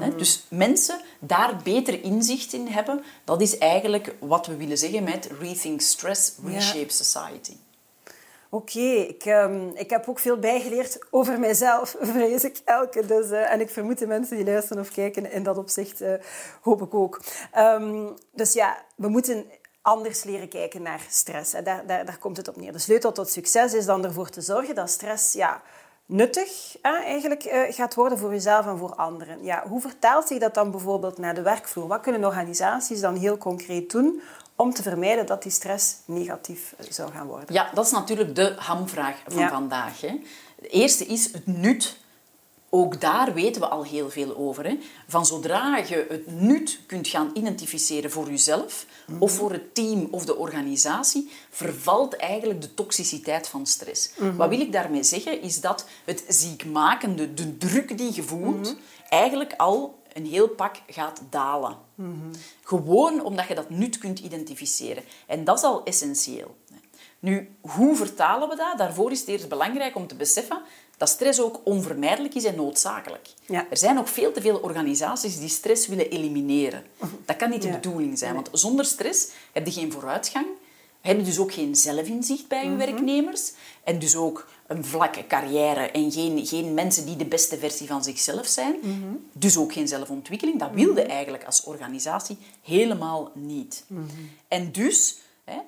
Hè, 0.00 0.16
Dus 0.16 0.44
mensen 0.48 1.00
daar 1.18 1.56
beter 1.64 2.02
inzicht 2.02 2.52
in 2.52 2.66
hebben, 2.66 3.04
dat 3.24 3.40
is 3.40 3.58
eigenlijk 3.58 4.14
wat 4.18 4.46
we 4.46 4.56
willen 4.56 4.78
zeggen 4.78 5.02
met 5.04 5.28
Rethink 5.40 5.80
Stress, 5.80 6.32
Reshape 6.44 6.92
Society. 6.92 7.52
Oké, 8.50 8.80
ik, 8.80 9.24
ehm, 9.24 9.68
ik 9.74 9.90
heb 9.90 10.08
ook 10.08 10.18
veel 10.18 10.38
bijgeleerd 10.38 10.98
over 11.10 11.38
mijzelf, 11.38 11.96
vrees 12.12 12.44
ik, 12.44 12.60
Elke. 12.64 13.06
Dus, 13.06 13.30
eh, 13.30 13.52
en 13.52 13.60
ik 13.60 13.70
vermoed 13.70 13.98
de 13.98 14.06
mensen 14.06 14.36
die 14.36 14.46
luisteren 14.46 14.82
of 14.82 14.90
kijken 14.90 15.32
in 15.32 15.42
dat 15.42 15.58
opzicht, 15.58 16.00
eh, 16.00 16.12
hoop 16.62 16.82
ik 16.82 16.94
ook. 16.94 17.20
Ehm, 17.52 18.06
dus 18.32 18.52
ja, 18.52 18.76
we 18.96 19.08
moeten 19.08 19.46
anders 19.82 20.24
leren 20.24 20.48
kijken 20.48 20.82
naar 20.82 21.06
stress. 21.08 21.52
Hè. 21.52 21.62
Daar, 21.62 21.86
daar, 21.86 22.04
daar 22.04 22.18
komt 22.18 22.36
het 22.36 22.48
op 22.48 22.56
neer. 22.56 22.72
De 22.72 22.78
sleutel 22.78 23.12
tot 23.12 23.30
succes 23.30 23.74
is 23.74 23.84
dan 23.84 24.04
ervoor 24.04 24.28
te 24.28 24.40
zorgen 24.40 24.74
dat 24.74 24.90
stress 24.90 25.32
ja, 25.32 25.62
nuttig 26.06 26.76
hè, 26.82 26.96
eigenlijk, 26.96 27.44
eh, 27.44 27.74
gaat 27.74 27.94
worden 27.94 28.18
voor 28.18 28.30
jezelf 28.30 28.66
en 28.66 28.78
voor 28.78 28.94
anderen. 28.94 29.44
Ja, 29.44 29.64
hoe 29.68 29.80
vertaalt 29.80 30.28
zich 30.28 30.38
dat 30.38 30.54
dan 30.54 30.70
bijvoorbeeld 30.70 31.18
naar 31.18 31.34
de 31.34 31.42
werkvloer? 31.42 31.86
Wat 31.86 32.00
kunnen 32.00 32.24
organisaties 32.24 33.00
dan 33.00 33.16
heel 33.16 33.38
concreet 33.38 33.90
doen 33.90 34.22
om 34.60 34.72
te 34.74 34.82
vermijden 34.82 35.26
dat 35.26 35.42
die 35.42 35.52
stress 35.52 35.94
negatief 36.04 36.74
eh, 36.78 36.86
zou 36.90 37.12
gaan 37.12 37.26
worden? 37.26 37.54
Ja, 37.54 37.70
dat 37.74 37.84
is 37.86 37.90
natuurlijk 37.92 38.34
de 38.34 38.54
hamvraag 38.56 39.16
van 39.26 39.42
Ja. 39.42 39.48
vandaag. 39.48 40.00
Hè. 40.00 40.20
De 40.60 40.68
eerste 40.68 41.06
is 41.06 41.32
het 41.32 41.46
nut. 41.46 41.96
Ook 42.70 43.00
daar 43.00 43.34
weten 43.34 43.60
we 43.60 43.68
al 43.68 43.84
heel 43.84 44.10
veel 44.10 44.36
over. 44.36 44.64
Hè. 44.64 44.78
Van 45.06 45.26
zodra 45.26 45.76
je 45.76 46.06
het 46.08 46.40
nut 46.40 46.80
kunt 46.86 47.08
gaan 47.08 47.30
identificeren 47.34 48.10
voor 48.10 48.30
jezelf, 48.30 48.86
of 49.18 49.32
voor 49.32 49.52
het 49.52 49.74
team 49.74 50.08
of 50.10 50.24
de 50.24 50.36
organisatie, 50.36 51.30
vervalt 51.50 52.16
eigenlijk 52.16 52.62
de 52.62 52.74
toxiciteit 52.74 53.48
van 53.48 53.66
stress. 53.66 54.10
Wat 54.36 54.48
wil 54.48 54.60
ik 54.60 54.72
daarmee 54.72 55.02
zeggen, 55.02 55.42
is 55.42 55.60
dat 55.60 55.86
het 56.04 56.24
ziekmakende, 56.28 57.34
de 57.34 57.56
druk 57.58 57.98
die 57.98 58.14
je 58.14 58.22
voelt, 58.22 58.76
eigenlijk 59.08 59.54
al 59.56 59.97
een 60.18 60.26
heel 60.26 60.48
pak 60.48 60.76
gaat 60.86 61.20
dalen. 61.30 61.76
Gewoon 62.62 63.24
omdat 63.24 63.48
je 63.48 63.54
dat 63.54 63.70
nut 63.70 63.98
kunt 63.98 64.18
identificeren. 64.18 65.02
En 65.26 65.44
dat 65.44 65.56
is 65.58 65.62
al 65.64 65.84
essentieel. 65.84 66.56
Nu, 67.20 67.50
hoe 67.60 67.96
vertalen 67.96 68.48
we 68.48 68.56
dat? 68.56 68.78
Daarvoor 68.78 69.10
is 69.10 69.20
het 69.20 69.28
eerst 69.28 69.48
belangrijk 69.48 69.96
om 69.96 70.06
te 70.06 70.14
beseffen 70.14 70.60
dat 70.96 71.08
stress 71.08 71.40
ook 71.40 71.60
onvermijdelijk 71.64 72.34
is 72.34 72.44
en 72.44 72.54
noodzakelijk. 72.54 73.28
Ja. 73.46 73.66
Er 73.70 73.76
zijn 73.76 73.98
ook 73.98 74.08
veel 74.08 74.32
te 74.32 74.40
veel 74.40 74.56
organisaties 74.58 75.38
die 75.38 75.48
stress 75.48 75.86
willen 75.86 76.10
elimineren. 76.10 76.82
Dat 77.24 77.36
kan 77.36 77.50
niet 77.50 77.62
de 77.62 77.68
Ja. 77.68 77.74
bedoeling 77.74 78.18
zijn, 78.18 78.34
want 78.34 78.48
zonder 78.52 78.84
stress 78.84 79.28
heb 79.52 79.66
je 79.66 79.72
geen 79.72 79.92
vooruitgang, 79.92 80.46
heb 81.00 81.16
je 81.18 81.22
dus 81.24 81.38
ook 81.38 81.52
geen 81.52 81.76
zelfinzicht 81.76 82.48
bij 82.48 82.62
je 82.64 82.68
Mhm. 82.68 82.78
werknemers 82.78 83.52
en 83.84 83.98
dus 83.98 84.16
ook 84.16 84.48
een 84.68 84.84
vlakke 84.84 85.26
carrière 85.26 85.90
en 85.90 86.12
geen, 86.12 86.46
geen 86.46 86.74
mensen 86.74 87.06
die 87.06 87.16
de 87.16 87.24
beste 87.24 87.58
versie 87.58 87.86
van 87.86 88.04
zichzelf 88.04 88.46
zijn. 88.46 88.76
Mhm. 88.82 89.14
Dus 89.32 89.56
ook 89.56 89.72
geen 89.72 89.88
zelfontwikkeling. 89.88 90.58
Dat 90.58 90.70
wilde 90.72 91.02
eigenlijk 91.02 91.44
als 91.44 91.64
organisatie 91.64 92.38
helemaal 92.62 93.30
niet. 93.34 93.84
Mhm. 93.86 94.04
En 94.48 94.72
dus... 94.72 95.18
Hè, 95.44 95.58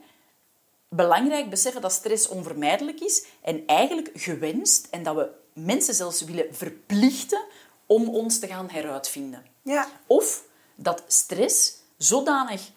belangrijk 0.89 1.51
beseffen 1.51 1.81
dat 1.81 1.93
stress 1.93 2.29
onvermijdelijk 2.29 3.01
is 3.01 3.25
en 3.41 3.67
eigenlijk 3.67 4.11
gewenst 4.15 4.87
en 4.91 5.03
dat 5.03 5.15
we 5.15 5.29
mensen 5.53 5.95
zelfs 5.95 6.25
willen 6.25 6.47
verplichten 6.51 7.45
om 7.87 8.09
ons 8.09 8.39
te 8.39 8.47
gaan 8.47 8.71
heruitvinden. 8.71 9.45
Ja. 9.63 9.89
Of 10.07 10.45
dat 10.75 11.05
stress 11.07 11.73
zodanig 11.97 12.71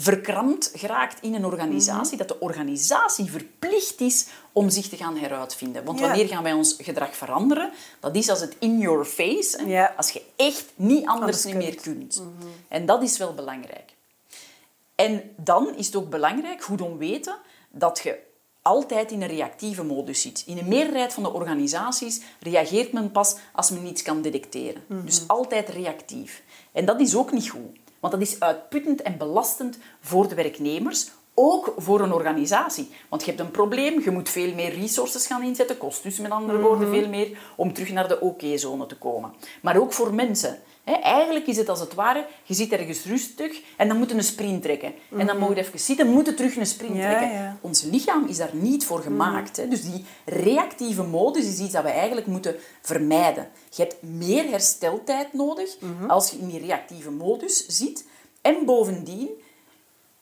verkrampt 0.00 0.70
geraakt 0.74 1.22
in 1.22 1.34
een 1.34 1.44
organisatie, 1.44 2.16
Mhm. 2.16 2.26
dat 2.26 2.28
de 2.28 2.40
organisatie 2.40 3.30
verplicht 3.30 4.00
is 4.00 4.26
om 4.52 4.70
zich 4.70 4.88
te 4.88 4.96
gaan 4.96 5.16
heruitvinden. 5.16 5.84
Want 5.84 6.00
wanneer 6.00 6.26
gaan 6.28 6.42
wij 6.42 6.52
ons 6.52 6.76
gedrag 6.78 7.16
veranderen? 7.16 7.70
Dat 8.00 8.16
is 8.16 8.28
als 8.28 8.40
het 8.40 8.56
in 8.58 8.78
your 8.78 9.04
face, 9.04 9.90
als 9.96 10.10
je 10.10 10.22
echt 10.36 10.64
niet 10.74 11.06
anders, 11.06 11.44
niet 11.44 11.54
kunt. 11.54 11.64
Mhm. 11.64 11.66
meer 11.66 11.80
kunt. 11.80 12.22
En 12.68 12.86
dat 12.86 13.02
is 13.02 13.18
wel 13.18 13.34
belangrijk. 13.34 13.96
En 14.94 15.22
dan 15.36 15.76
is 15.76 15.86
het 15.86 15.96
ook 15.96 16.10
belangrijk, 16.10 16.62
goed 16.62 16.80
om 16.80 16.98
weten, 16.98 17.36
dat 17.70 18.00
je 18.02 18.18
altijd 18.62 19.10
in 19.12 19.22
een 19.22 19.28
reactieve 19.28 19.82
modus 19.84 20.20
zit. 20.22 20.42
In 20.46 20.58
een 20.58 20.68
meerderheid 20.68 21.12
van 21.14 21.22
de 21.22 21.32
organisaties 21.32 22.20
reageert 22.40 22.92
men 22.92 23.10
pas 23.12 23.36
als 23.52 23.70
men 23.70 23.86
iets 23.86 24.02
kan 24.02 24.22
detecteren. 24.22 24.82
Dus 25.04 25.22
altijd 25.26 25.68
reactief. 25.68 26.42
En 26.72 26.84
dat 26.84 27.00
is 27.00 27.16
ook 27.16 27.32
niet 27.32 27.48
goed. 27.50 27.78
Want 28.00 28.12
dat 28.12 28.22
is 28.22 28.40
uitputtend 28.40 29.02
en 29.02 29.18
belastend 29.18 29.78
voor 30.00 30.28
de 30.28 30.34
werknemers, 30.34 31.10
ook 31.34 31.74
voor 31.76 32.00
een 32.00 32.12
organisatie. 32.12 32.90
Want 33.08 33.24
je 33.24 33.28
hebt 33.28 33.42
een 33.42 33.50
probleem, 33.50 34.00
je 34.00 34.10
moet 34.10 34.28
veel 34.28 34.54
meer 34.54 34.74
resources 34.74 35.26
gaan 35.26 35.42
inzetten, 35.42 35.78
kost 35.78 36.02
dus 36.02 36.18
met 36.18 36.30
andere 36.30 36.58
woorden 36.58 36.88
veel 36.88 37.08
meer, 37.08 37.38
om 37.56 37.72
terug 37.72 37.90
naar 37.90 38.08
de 38.08 38.20
oké-zone 38.20 38.86
te 38.86 38.96
komen. 38.96 39.32
Maar 39.62 39.76
ook 39.76 39.92
voor 39.92 40.14
mensen. 40.14 40.58
Eigenlijk 40.96 41.46
is 41.46 41.56
het 41.56 41.68
als 41.68 41.80
het 41.80 41.94
ware, 41.94 42.26
je 42.42 42.54
zit 42.54 42.72
ergens 42.72 43.04
rustig 43.04 43.60
en 43.76 43.88
dan 43.88 43.96
moet 43.96 44.10
je 44.10 44.16
een 44.16 44.24
sprint 44.24 44.62
trekken. 44.62 44.92
En 45.18 45.26
dan 45.26 45.38
moet 45.38 45.48
je 45.48 45.56
even 45.56 45.78
zitten, 45.78 46.06
moet 46.08 46.26
je 46.26 46.34
terug 46.34 46.56
een 46.56 46.66
sprint 46.66 46.96
Ja, 46.96 47.08
trekken. 47.18 47.38
ja. 47.38 47.56
Ons 47.60 47.82
lichaam 47.82 48.26
is 48.26 48.36
daar 48.36 48.54
niet 48.54 48.84
voor 48.84 49.00
gemaakt. 49.00 49.56
Hè. 49.56 49.68
Dus 49.68 49.82
die 49.82 50.04
reactieve 50.24 51.02
modus 51.02 51.44
is 51.44 51.58
iets 51.58 51.72
dat 51.72 51.82
we 51.82 51.88
eigenlijk 51.90 52.26
moeten 52.26 52.56
vermijden. 52.82 53.48
Je 53.70 53.82
hebt 53.82 54.02
meer 54.02 54.50
hersteltijd 54.50 55.32
nodig 55.32 55.76
als 56.08 56.30
je 56.30 56.38
in 56.38 56.48
die 56.48 56.60
reactieve 56.60 57.10
modus 57.10 57.66
zit. 57.66 58.04
En 58.42 58.64
bovendien 58.64 59.28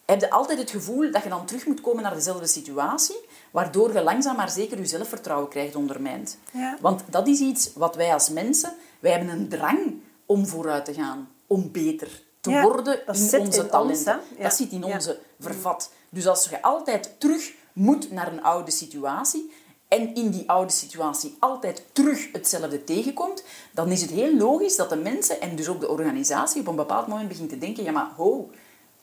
heb 0.04 0.20
je 0.20 0.30
altijd 0.30 0.58
het 0.58 0.70
gevoel 0.70 1.10
dat 1.10 1.22
je 1.22 1.28
dan 1.28 1.46
terug 1.46 1.66
moet 1.66 1.80
komen 1.80 2.02
naar 2.02 2.14
dezelfde 2.14 2.46
situatie, 2.46 3.16
waardoor 3.50 3.92
je 3.92 4.02
langzaam 4.02 4.36
maar 4.36 4.50
zeker 4.50 4.78
je 4.78 4.86
zelfvertrouwen 4.86 5.48
krijgt 5.48 5.74
ondermijnd. 5.76 6.38
Ja. 6.52 6.76
Want 6.80 7.02
dat 7.10 7.28
is 7.28 7.40
iets 7.40 7.70
wat 7.74 7.96
wij 7.96 8.12
als 8.12 8.30
mensen, 8.30 8.72
wij 9.00 9.10
hebben 9.10 9.28
een 9.28 9.48
drang 9.48 9.78
om 10.26 10.46
vooruit 10.46 10.84
te 10.84 10.94
gaan, 10.94 11.28
om 11.46 11.70
beter 11.72 12.22
te 12.40 12.50
Ja, 12.50 12.62
worden 12.62 13.06
in 13.06 13.40
onze 13.40 13.62
in 13.62 13.68
talenten. 13.68 14.20
Ja. 14.36 14.42
Dat 14.42 14.54
zit 14.54 14.72
in 14.72 14.84
onze 14.84 15.18
vervat. 15.40 15.90
Dus 16.08 16.26
als 16.26 16.48
je 16.48 16.62
altijd 16.62 17.10
terug 17.18 17.52
moet 17.72 18.10
naar 18.10 18.32
een 18.32 18.42
oude 18.42 18.70
situatie 18.70 19.52
en 19.88 20.14
in 20.14 20.30
die 20.30 20.50
oude 20.50 20.72
situatie 20.72 21.36
altijd 21.38 21.82
terug 21.92 22.32
hetzelfde 22.32 22.84
tegenkomt, 22.84 23.44
dan 23.70 23.90
is 23.90 24.00
het 24.00 24.10
heel 24.10 24.36
logisch 24.36 24.76
dat 24.76 24.88
de 24.88 24.96
mensen 24.96 25.40
en 25.40 25.56
dus 25.56 25.68
ook 25.68 25.80
de 25.80 25.88
organisatie 25.88 26.60
op 26.60 26.66
een 26.66 26.76
bepaald 26.76 27.06
moment 27.06 27.28
begint 27.28 27.48
te 27.48 27.58
denken, 27.58 27.84
ja 27.84 27.92
maar 27.92 28.10
ho, 28.16 28.50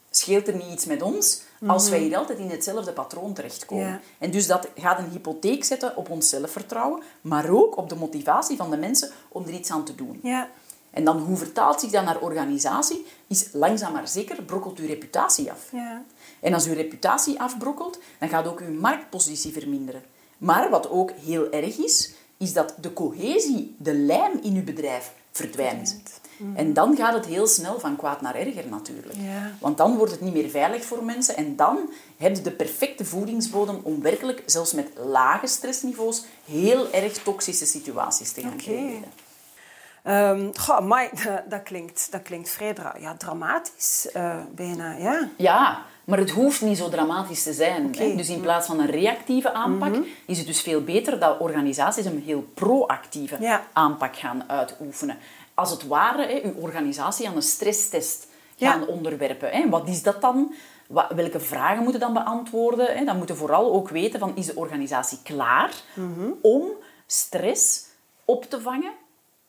scheelt 0.09 0.47
er 0.47 0.55
niet 0.55 0.71
iets 0.71 0.85
met 0.85 1.01
ons 1.01 1.41
als 1.67 1.89
wij 1.89 1.99
hier 1.99 2.17
altijd 2.17 2.39
in 2.39 2.49
hetzelfde 2.49 2.91
patroon 2.91 3.33
terechtkomen. 3.33 3.85
Ja. 3.85 3.99
En 4.17 4.31
dus 4.31 4.47
dat 4.47 4.67
gaat 4.75 4.99
een 4.99 5.09
hypotheek 5.09 5.63
zetten 5.63 5.97
op 5.97 6.09
ons 6.09 6.29
zelfvertrouwen, 6.29 7.03
maar 7.21 7.49
ook 7.49 7.77
op 7.77 7.89
de 7.89 7.95
motivatie 7.95 8.57
van 8.57 8.69
de 8.69 8.77
mensen 8.77 9.11
om 9.29 9.43
er 9.43 9.53
iets 9.53 9.71
aan 9.71 9.85
te 9.85 9.95
doen. 9.95 10.19
Ja. 10.23 10.49
En 10.93 11.03
dan, 11.03 11.17
hoe 11.19 11.37
vertaalt 11.37 11.79
zich 11.79 11.91
dat 11.91 12.05
naar 12.05 12.19
organisatie? 12.19 13.05
Is 13.27 13.47
langzaam 13.51 13.93
maar 13.93 14.07
zeker 14.07 14.43
brokkelt 14.43 14.79
uw 14.79 14.87
reputatie 14.87 15.51
af. 15.51 15.71
Ja. 15.71 16.03
En 16.39 16.53
als 16.53 16.65
uw 16.65 16.73
reputatie 16.73 17.39
afbrokkelt, 17.39 17.99
dan 18.19 18.29
gaat 18.29 18.47
ook 18.47 18.59
uw 18.59 18.79
marktpositie 18.79 19.53
verminderen. 19.53 20.03
Maar 20.37 20.69
wat 20.69 20.89
ook 20.89 21.11
heel 21.11 21.51
erg 21.51 21.77
is, 21.77 22.13
is 22.37 22.53
dat 22.53 22.75
de 22.81 22.93
cohesie, 22.93 23.75
de 23.77 23.93
lijm 23.93 24.39
in 24.41 24.55
uw 24.55 24.63
bedrijf 24.63 25.11
verdwijnt. 25.31 26.01
En 26.55 26.73
dan 26.73 26.95
gaat 26.95 27.13
het 27.13 27.25
heel 27.25 27.47
snel 27.47 27.79
van 27.79 27.95
kwaad 27.95 28.21
naar 28.21 28.35
erger 28.35 28.67
natuurlijk. 28.69 29.15
Ja. 29.15 29.51
Want 29.59 29.77
dan 29.77 29.97
wordt 29.97 30.11
het 30.11 30.21
niet 30.21 30.33
meer 30.33 30.49
veilig 30.49 30.85
voor 30.85 31.03
mensen 31.03 31.35
en 31.35 31.55
dan 31.55 31.89
heb 32.17 32.35
je 32.35 32.41
de 32.41 32.51
perfecte 32.51 33.05
voedingsbodem 33.05 33.79
om 33.83 34.01
werkelijk, 34.01 34.43
zelfs 34.45 34.73
met 34.73 34.87
lage 35.05 35.47
stressniveaus, 35.47 36.23
heel 36.45 36.91
erg 36.91 37.13
toxische 37.13 37.65
situaties 37.65 38.31
te 38.31 38.41
gaan 38.41 38.57
creëren. 38.57 39.11
Ehm 40.03 40.49
goh, 40.59 40.75
amai, 40.77 41.09
dat, 41.49 41.63
klinkt, 41.63 42.11
dat 42.11 42.21
klinkt 42.21 42.49
vrij 42.49 42.73
dra 42.73 42.95
ja, 42.99 43.15
dramatisch, 43.17 44.09
eh, 44.13 44.39
bijna. 44.55 44.91
Ja. 44.97 45.29
Ja, 45.37 45.81
maar 46.03 46.17
het 46.17 46.29
hoeft 46.31 46.61
niet 46.61 46.77
zo 46.77 46.89
dramatisch 46.89 47.43
te 47.43 47.53
zijn. 47.53 47.83
Mhm. 47.89 47.97
Hè? 48.01 48.15
Dus 48.15 48.29
in 48.29 48.41
plaats 48.41 48.67
van 48.67 48.79
een 48.79 48.89
reactieve 48.91 49.53
aanpak, 49.53 49.95
is 50.27 50.37
het 50.37 50.47
dus 50.47 50.61
veel 50.61 50.83
beter 50.83 51.19
dat 51.19 51.39
organisaties 51.39 52.05
een 52.05 52.21
heel 52.25 52.47
proactieve 52.53 53.37
Ja. 53.39 53.63
aanpak 53.73 54.15
gaan 54.15 54.43
uitoefenen. 54.49 55.17
Als 55.53 55.71
het 55.71 55.87
ware, 55.87 56.25
hè, 56.27 56.41
uw 56.43 56.53
organisatie 56.61 57.27
aan 57.27 57.35
een 57.35 57.41
stresstest 57.41 58.27
Ja. 58.55 58.71
gaan 58.71 58.87
onderwerpen. 58.87 59.49
Hè? 59.51 59.69
Wat 59.69 59.87
is 59.87 60.03
dat 60.03 60.21
dan? 60.21 60.53
Welke 61.15 61.39
vragen 61.39 61.83
moeten 61.83 61.99
dan 62.01 62.13
beantwoorden? 62.13 62.97
Hè? 62.97 63.05
Dan 63.05 63.17
moeten 63.17 63.37
vooral 63.37 63.73
ook 63.73 63.89
weten 63.89 64.19
van, 64.19 64.35
is 64.35 64.45
de 64.45 64.55
organisatie 64.55 65.19
klaar 65.23 65.71
Mhm. 65.95 66.29
om 66.41 66.63
stress 67.07 67.85
op 68.25 68.45
te 68.49 68.61
vangen 68.61 68.91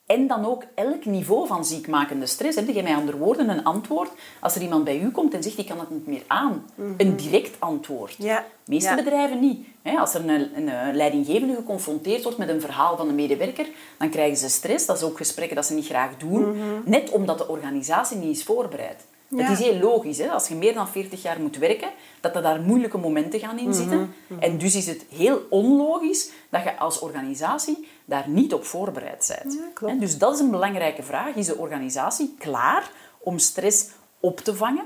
en 0.06 0.26
dan 0.26 0.44
ook 0.46 0.64
elk 0.74 1.04
niveau 1.04 1.46
van 1.46 1.64
ziekmakende 1.64 2.26
stress. 2.26 2.56
Heb 2.56 2.68
je 2.68 2.82
mij 2.82 2.94
onder 2.94 3.18
woorden 3.18 3.48
een 3.48 3.64
antwoord 3.64 4.10
als 4.40 4.54
er 4.54 4.62
iemand 4.62 4.84
bij 4.84 5.00
u 5.00 5.10
komt 5.10 5.34
en 5.34 5.42
zegt 5.42 5.58
ik 5.58 5.66
kan 5.66 5.78
het 5.78 5.90
niet 5.90 6.06
meer 6.06 6.22
aan? 6.26 6.64
Een 6.96 7.16
direct 7.16 7.60
antwoord. 7.60 8.14
Ja. 8.18 8.44
De 8.64 8.72
meeste 8.72 8.88
Ja. 8.88 8.94
bedrijven 8.94 9.40
niet. 9.40 9.66
Als 9.98 10.14
er 10.14 10.28
een, 10.28 10.68
een, 10.68 10.96
leidinggevende 10.96 11.54
geconfronteerd 11.54 12.22
wordt 12.22 12.38
met 12.38 12.48
een 12.48 12.60
verhaal 12.60 12.96
van 12.96 13.08
een 13.08 13.14
medewerker, 13.14 13.66
dan 13.98 14.08
krijgen 14.10 14.36
ze 14.36 14.48
stress. 14.48 14.86
Dat 14.86 14.96
is 14.96 15.02
ook 15.02 15.16
gesprekken 15.16 15.56
dat 15.56 15.66
ze 15.66 15.74
niet 15.74 15.86
graag 15.86 16.16
doen. 16.16 16.56
Net 16.84 17.10
omdat 17.10 17.38
de 17.38 17.48
organisatie 17.48 18.16
niet 18.16 18.36
is 18.36 18.44
voorbereid. 18.44 19.04
Ja. 19.28 19.42
Het 19.44 19.58
is 19.58 19.66
heel 19.66 19.78
logisch, 19.78 20.18
hè? 20.18 20.30
als 20.30 20.48
je 20.48 20.54
meer 20.54 20.74
dan 20.74 20.88
40 20.88 21.22
jaar 21.22 21.40
moet 21.40 21.56
werken, 21.56 21.90
dat 22.20 22.36
er 22.36 22.42
daar 22.42 22.60
moeilijke 22.60 22.98
momenten 22.98 23.40
gaan 23.40 23.58
in 23.58 23.74
zitten. 23.74 24.14
En 24.40 24.58
dus 24.58 24.74
is 24.74 24.86
het 24.86 25.04
heel 25.14 25.40
onlogisch 25.50 26.30
dat 26.48 26.62
je 26.62 26.78
als 26.78 26.98
organisatie 26.98 27.88
daar 28.04 28.28
niet 28.28 28.52
op 28.54 28.64
voorbereid 28.64 29.36
bent. 29.42 29.58
Ja, 29.80 29.94
Dus 29.94 30.18
dat 30.18 30.34
is 30.34 30.40
een 30.40 30.50
belangrijke 30.50 31.02
vraag. 31.02 31.34
Is 31.34 31.46
de 31.46 31.56
organisatie 31.56 32.34
klaar 32.38 32.90
om 33.18 33.38
stress 33.38 33.86
op 34.20 34.40
te 34.40 34.54
vangen? 34.56 34.84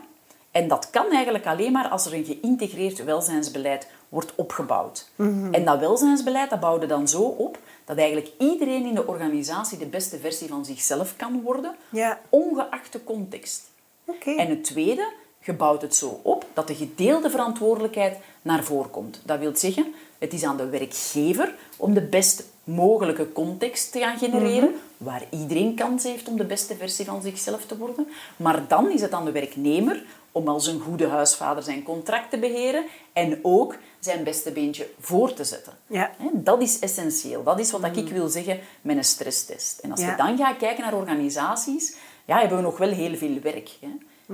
En 0.51 0.69
dat 0.69 0.91
kan 0.91 1.11
eigenlijk 1.13 1.47
alleen 1.47 1.73
maar 1.73 1.89
als 1.89 2.07
er 2.07 2.15
een 2.15 2.25
geïntegreerd 2.25 3.05
welzijnsbeleid 3.05 3.87
wordt 4.09 4.33
opgebouwd. 4.35 5.09
En 5.51 5.65
dat 5.65 5.79
welzijnsbeleid 5.79 6.51
dat 6.51 6.61
bouwde 6.61 6.87
dan 6.87 7.09
zo 7.09 7.23
op 7.23 7.59
dat 7.85 7.97
eigenlijk 7.97 8.31
iedereen 8.39 8.87
in 8.87 8.95
de 8.95 9.07
organisatie 9.07 9.79
de 9.79 9.87
beste 9.87 10.19
versie 10.19 10.49
van 10.49 10.65
zichzelf 10.65 11.17
kan 11.17 11.43
worden, 11.43 11.75
Ja. 11.91 12.21
ongeacht 12.29 12.93
de 12.93 13.05
context. 13.05 13.68
En 14.25 14.49
het 14.49 14.65
tweede, 14.65 15.13
je 15.45 15.53
bouwt 15.53 15.83
het 15.83 15.95
zo 15.95 16.21
op 16.23 16.47
dat 16.53 16.67
de 16.67 16.75
gedeelde 16.75 17.31
verantwoordelijkheid 17.31 18.17
naar 18.43 18.65
voren 18.65 18.91
komt. 18.91 19.21
Dat 19.25 19.39
wil 19.39 19.57
zeggen, 19.57 19.95
het 20.19 20.33
is 20.33 20.43
aan 20.45 20.57
de 20.57 20.69
werkgever 20.69 21.55
om 21.77 21.95
de 21.95 22.03
best 22.03 22.45
mogelijke 22.65 23.33
context 23.33 23.93
te 23.93 23.99
gaan 23.99 24.19
genereren, 24.19 24.75
waar 24.97 25.23
iedereen 25.31 25.75
kans 25.75 26.03
heeft 26.03 26.29
om 26.29 26.37
de 26.37 26.45
beste 26.45 26.77
versie 26.77 27.05
van 27.05 27.23
zichzelf 27.23 27.65
te 27.67 27.77
worden. 27.79 28.09
Maar 28.37 28.69
dan 28.69 28.91
is 28.91 29.01
het 29.01 29.13
aan 29.13 29.25
de 29.25 29.33
werknemer 29.33 30.05
om 30.33 30.49
als 30.49 30.67
een 30.67 30.81
goede 30.81 31.07
huisvader 31.09 31.63
zijn 31.63 31.83
contract 31.83 32.31
te 32.31 32.39
beheren 32.39 32.85
en 33.13 33.39
ook 33.43 33.77
zijn 33.99 34.25
beste 34.25 34.51
beentje 34.53 34.89
voor 35.01 35.33
te 35.35 35.45
zetten. 35.45 35.73
Ja. 35.87 36.11
Dat 36.33 36.63
is 36.63 36.79
essentieel. 36.79 37.43
Dat 37.43 37.59
is 37.59 37.71
wat 37.71 37.97
ik 37.97 38.09
wil 38.09 38.29
zeggen 38.29 38.61
met 38.81 38.97
een 38.97 39.05
stresstest. 39.05 39.79
En 39.79 39.91
als 39.91 40.01
Ja. 40.01 40.11
je 40.11 40.17
dan 40.17 40.37
gaat 40.37 40.57
kijken 40.57 40.85
naar 40.85 40.95
organisaties, 40.95 41.97
ja, 42.29 42.39
hebben 42.39 42.57
we 42.57 42.63
nog 42.65 42.79
wel 42.79 42.89
heel 42.91 43.17
veel 43.17 43.39
werk. 43.43 43.71
Hè. 43.81 43.89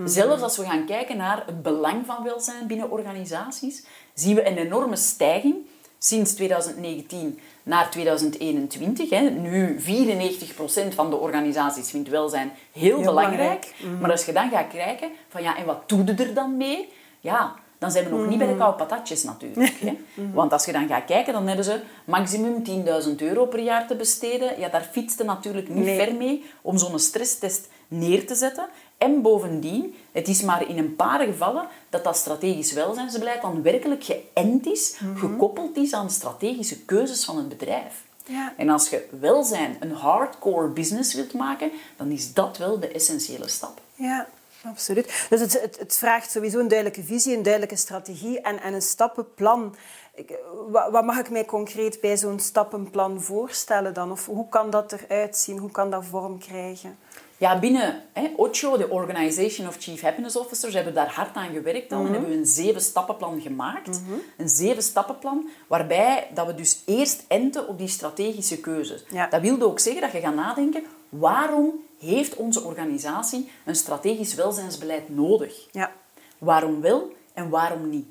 Zelfs 0.05 0.43
als 0.43 0.57
we 0.57 0.65
gaan 0.65 0.87
kijken 0.87 1.17
naar 1.17 1.43
het 1.47 1.63
belang 1.63 2.07
van 2.07 2.25
welzijn 2.25 2.67
binnen 2.67 2.91
organisaties, 2.91 3.85
zien 4.15 4.35
we 4.35 4.47
een 4.49 4.57
enorme 4.59 4.97
stijging 4.97 5.55
sinds 5.99 6.35
2019 6.35 7.39
naar 7.63 7.91
2021. 7.91 9.11
Hè. 9.11 9.21
Nu 9.31 9.77
94% 9.81 10.95
van 10.95 11.11
de 11.11 11.17
organisaties 11.17 11.91
vindt 11.91 12.09
welzijn 12.09 12.53
heel, 12.73 12.97
Heel 12.97 13.05
belangrijk. 13.05 13.39
belangrijk. 13.79 14.01
Maar 14.01 14.11
als 14.11 14.25
je 14.25 14.33
dan 14.33 14.51
gaat 14.51 14.69
kijken 14.73 15.11
van 15.29 15.43
ja, 15.43 15.57
en 15.57 15.65
wat 15.65 15.89
doe 15.89 16.05
je 16.05 16.15
er 16.15 16.35
dan 16.35 16.57
mee? 16.57 16.89
Ja, 17.21 17.55
dan 17.79 17.91
zijn 17.91 18.05
we 18.05 18.11
nog 18.11 18.27
niet 18.29 18.39
bij 18.39 18.47
de 18.47 18.57
koude 18.57 18.77
patatjes 18.77 19.23
natuurlijk. 19.25 19.75
Hè. 19.81 19.97
Want 20.35 20.53
als 20.53 20.65
je 20.65 20.73
dan 20.73 20.89
gaat 20.89 21.05
kijken, 21.05 21.33
dan 21.33 21.47
hebben 21.47 21.65
ze 21.65 21.81
maximum 22.05 22.63
10.000 23.09 23.15
euro 23.17 23.47
per 23.47 23.61
jaar 23.61 23.87
te 23.87 23.95
besteden. 23.97 24.61
Ja, 24.61 24.69
daar 24.69 24.89
fietste 24.93 25.25
natuurlijk 25.25 25.69
niet 25.69 25.85
Nee. 25.85 25.99
ver 25.99 26.15
mee 26.15 26.45
om 26.63 26.79
zo'n 26.79 26.99
stresstest 26.99 27.69
neer 27.88 28.26
te 28.26 28.35
zetten. 28.35 28.69
En 28.99 29.23
bovendien, 29.23 29.95
het 30.12 30.29
is 30.29 30.43
maar 30.43 30.69
in 30.69 30.79
een 30.79 30.97
paar 30.97 31.21
gevallen 31.21 31.69
dat 31.88 32.05
dat 32.05 32.17
strategisch 32.17 32.73
welzijnsbeleid 32.73 33.43
dan 33.43 33.62
werkelijk 33.62 34.05
geënt 34.05 34.67
is, 34.67 34.97
gekoppeld 35.17 35.76
is 35.76 35.93
aan 35.93 36.11
strategische 36.11 36.85
keuzes 36.85 37.25
van 37.25 37.37
het 37.37 37.49
bedrijf. 37.49 38.03
Ja. 38.26 38.53
En 38.57 38.69
als 38.69 38.88
je 38.88 39.07
welzijn 39.21 39.76
een 39.81 39.93
hardcore 39.93 40.69
business 40.69 41.14
wilt 41.14 41.33
maken, 41.33 41.71
dan 41.97 42.11
is 42.11 42.33
dat 42.33 42.59
wel 42.59 42.81
de 42.81 42.88
essentiële 42.88 43.49
stap. 43.49 43.81
Ja, 43.95 44.26
absoluut. 44.64 45.26
Dus 45.31 45.41
het, 45.41 45.61
het, 45.61 45.79
het 45.79 45.97
vraagt 45.97 46.31
sowieso 46.31 46.59
een 46.59 46.69
duidelijke 46.69 47.05
visie, 47.05 47.37
een 47.37 47.43
duidelijke 47.43 47.76
strategie 47.76 48.41
en, 48.41 48.61
en 48.61 48.75
een 48.75 48.83
stappenplan. 48.83 49.75
Ik, 50.14 50.38
wat, 50.69 50.91
wat 50.91 51.05
mag 51.05 51.19
ik 51.19 51.31
mij 51.31 51.45
concreet 51.45 52.00
bij 52.00 52.17
zo'n 52.17 52.41
stappenplan 52.41 53.23
voorstellen 53.23 53.95
dan? 53.95 54.11
Of 54.11 54.26
hoe 54.26 54.49
kan 54.49 54.71
dat 54.71 54.93
eruit 54.93 55.37
zien? 55.37 55.59
Hoe 55.59 55.71
kan 55.71 55.91
dat 55.91 56.05
vorm 56.05 56.38
krijgen? 56.38 56.99
Ja, 57.45 57.59
binnen 57.59 58.03
hè, 58.13 58.33
OCHO, 58.37 58.77
de 58.77 58.91
Organization 58.91 59.69
of 59.69 59.77
Chief 59.79 60.01
Happiness 60.01 60.37
Officers, 60.37 60.75
hebben 60.75 60.93
we 60.93 60.99
daar 60.99 61.13
hard 61.13 61.37
aan 61.37 61.53
gewerkt 61.53 61.93
al. 61.93 62.01
En 62.01 62.13
hebben 62.13 62.31
we 62.31 62.37
een 62.37 62.47
zeven-stappenplan 62.47 63.41
gemaakt. 63.41 64.01
Een 64.37 64.49
zeven-stappenplan 64.49 65.49
waarbij 65.67 66.29
dat 66.35 66.47
we 66.47 66.55
dus 66.55 66.83
eerst 66.87 67.25
enten 67.29 67.69
op 67.69 67.79
die 67.79 67.89
strategische 67.89 68.61
keuzes. 68.61 69.05
Ja. 69.11 69.27
Dat 69.27 69.41
wilde 69.41 69.65
ook 69.65 69.79
zeggen 69.79 70.03
dat 70.03 70.13
je 70.13 70.21
gaat 70.21 70.35
nadenken, 70.35 70.85
waarom 71.09 71.73
heeft 71.99 72.37
onze 72.37 72.63
organisatie 72.63 73.51
een 73.65 73.77
strategisch 73.77 74.35
welzijnsbeleid 74.35 75.09
nodig? 75.09 75.69
Ja. 75.73 75.93
Waarom 76.39 76.81
wel 76.81 77.13
en 77.33 77.49
waarom 77.49 77.89
niet? 77.89 78.07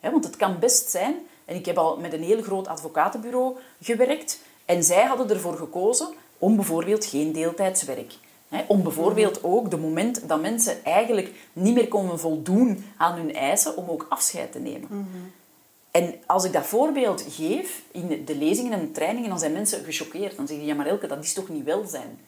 Hè, 0.00 0.10
want 0.10 0.24
het 0.24 0.36
kan 0.36 0.58
best 0.58 0.90
zijn, 0.90 1.14
en 1.44 1.56
ik 1.56 1.66
heb 1.66 1.78
al 1.78 1.96
met 1.96 2.12
een 2.12 2.22
heel 2.22 2.42
groot 2.42 2.68
advocatenbureau 2.68 3.56
gewerkt, 3.80 4.40
en 4.64 4.84
zij 4.84 5.04
hadden 5.04 5.30
ervoor 5.30 5.56
gekozen 5.56 6.08
om 6.38 6.56
bijvoorbeeld 6.56 7.04
geen 7.04 7.32
deeltijdswerk. 7.32 8.12
Om 8.66 8.82
bijvoorbeeld 8.82 9.44
ook 9.44 9.70
de 9.70 9.76
moment 9.76 10.28
dat 10.28 10.40
mensen 10.40 10.84
eigenlijk 10.84 11.30
niet 11.52 11.74
meer 11.74 11.88
konden 11.88 12.18
voldoen 12.18 12.84
aan 12.96 13.14
hun 13.14 13.34
eisen, 13.34 13.76
om 13.76 13.88
ook 13.88 14.06
afscheid 14.08 14.52
te 14.52 14.58
nemen. 14.58 14.88
En 15.90 16.14
als 16.26 16.44
ik 16.44 16.52
dat 16.52 16.66
voorbeeld 16.66 17.24
geef 17.28 17.82
in 17.90 18.24
de 18.24 18.36
lezingen 18.36 18.72
en 18.72 18.80
de 18.80 18.90
trainingen, 18.90 19.28
dan 19.28 19.38
zijn 19.38 19.52
mensen 19.52 19.84
gechoqueerd. 19.84 20.36
Dan 20.36 20.46
zeggen 20.46 20.64
die, 20.64 20.74
ja 20.74 20.74
maar 20.74 20.86
Elke, 20.86 21.06
dat 21.06 21.24
is 21.24 21.32
toch 21.32 21.48
niet 21.48 21.64
welzijn? 21.64 22.18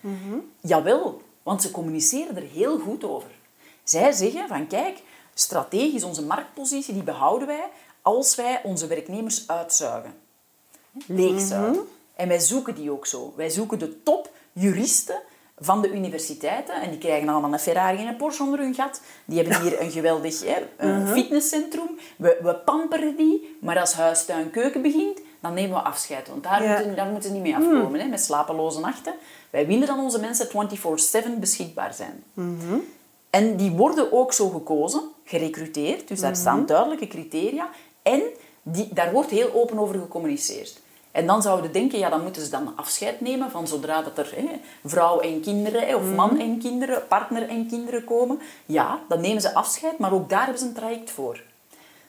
Jawel, 0.61 1.23
want 1.43 1.63
ze 1.63 1.71
communiceren 1.71 2.37
er 2.37 2.43
heel 2.53 2.79
goed 2.79 3.05
over. 3.05 3.31
Zij 3.83 4.13
zeggen 4.13 4.49
van, 4.49 4.67
kijk, 4.67 5.03
strategisch 5.35 6.05
onze 6.05 6.23
marktpositie, 6.23 6.95
die 6.95 7.03
behouden 7.03 7.49
wij 7.49 7.69
als 8.03 8.35
wij 8.35 8.61
onze 8.63 8.87
werknemers 8.87 9.49
uitzuigen. 9.49 10.15
Leegzuigen. 11.07 11.89
En 12.15 12.29
wij 12.29 12.39
zoeken 12.39 12.75
die 12.75 12.91
ook 12.91 13.07
zo. 13.07 13.33
Wij 13.37 13.51
zoeken 13.51 13.79
de 13.79 14.03
topjuristen 14.03 15.21
van 15.61 15.83
de 15.83 15.91
universiteiten. 15.93 16.75
En 16.83 16.91
die 16.91 16.99
krijgen 16.99 17.29
allemaal 17.29 17.53
een 17.53 17.59
Ferrari 17.59 17.99
en 17.99 18.07
een 18.07 18.17
Porsche 18.17 18.43
onder 18.43 18.59
hun 18.61 18.75
gat. 18.75 19.01
Die 19.25 19.39
hebben 19.43 19.61
hier 19.61 19.81
een 19.81 19.91
geweldig 19.91 20.45
hè, 20.45 20.57
een 20.77 21.07
fitnesscentrum. 21.07 21.99
We, 22.17 22.39
we 22.43 22.55
pamperen 22.55 23.17
die. 23.17 23.57
Maar 23.61 23.79
als 23.81 23.93
huis, 23.93 24.25
tuin, 24.25 24.51
keuken 24.51 24.83
begint, 24.83 25.21
dan 25.41 25.55
nemen 25.55 25.77
we 25.77 25.83
afscheid. 25.83 26.29
Want 26.29 26.43
daar, 26.43 26.63
Ja. 26.63 26.75
moeten, 26.77 26.97
daar 26.97 27.07
moeten 27.11 27.29
ze 27.29 27.35
niet 27.35 27.43
mee 27.45 27.57
afkomen, 27.57 28.01
hè, 28.01 28.07
met 28.07 28.21
slapeloze 28.25 28.81
nachten. 28.81 29.15
Wij 29.51 29.67
willen 29.67 29.87
dat 29.87 29.99
onze 29.99 30.21
mensen 30.21 30.49
24-7 30.49 31.39
beschikbaar 31.41 31.95
zijn. 31.95 32.23
En 33.31 33.57
die 33.57 33.71
worden 33.71 34.13
ook 34.13 34.33
zo 34.33 34.49
gekozen, 34.49 35.03
gerecruiteerd. 35.25 36.09
Dus 36.09 36.21
daar 36.21 36.37
staan 36.37 36.67
duidelijke 36.67 37.07
criteria. 37.07 37.69
En 38.03 38.23
die, 38.63 38.89
daar 38.93 39.13
wordt 39.13 39.31
heel 39.31 39.51
open 39.55 39.79
over 39.79 39.99
gecommuniceerd. 39.99 40.81
En 41.19 41.27
dan 41.27 41.43
zouden 41.43 41.67
we 41.67 41.73
denken, 41.73 41.99
ja, 41.99 42.09
dan 42.09 42.23
moeten 42.23 42.43
ze 42.43 42.51
dan 42.51 42.73
afscheid 42.77 43.21
nemen 43.21 43.51
van 43.51 43.67
zodra 43.67 44.03
dat 44.03 44.19
er 44.19 44.33
hè, 44.37 44.61
vrouw 44.85 45.21
en 45.21 45.41
kinderen, 45.41 45.97
of 45.97 46.03
man 46.15 46.41
en 46.41 46.59
kinderen, 46.59 47.07
partner 47.07 47.49
en 47.49 47.67
kinderen 47.69 48.05
komen. 48.05 48.41
Ja, 48.67 49.01
dan 49.09 49.21
nemen 49.21 49.41
ze 49.43 49.55
afscheid, 49.55 49.99
maar 49.99 50.13
ook 50.13 50.29
daar 50.29 50.43
hebben 50.43 50.59
ze 50.59 50.67
een 50.67 50.73
traject 50.75 51.11
voor. 51.11 51.43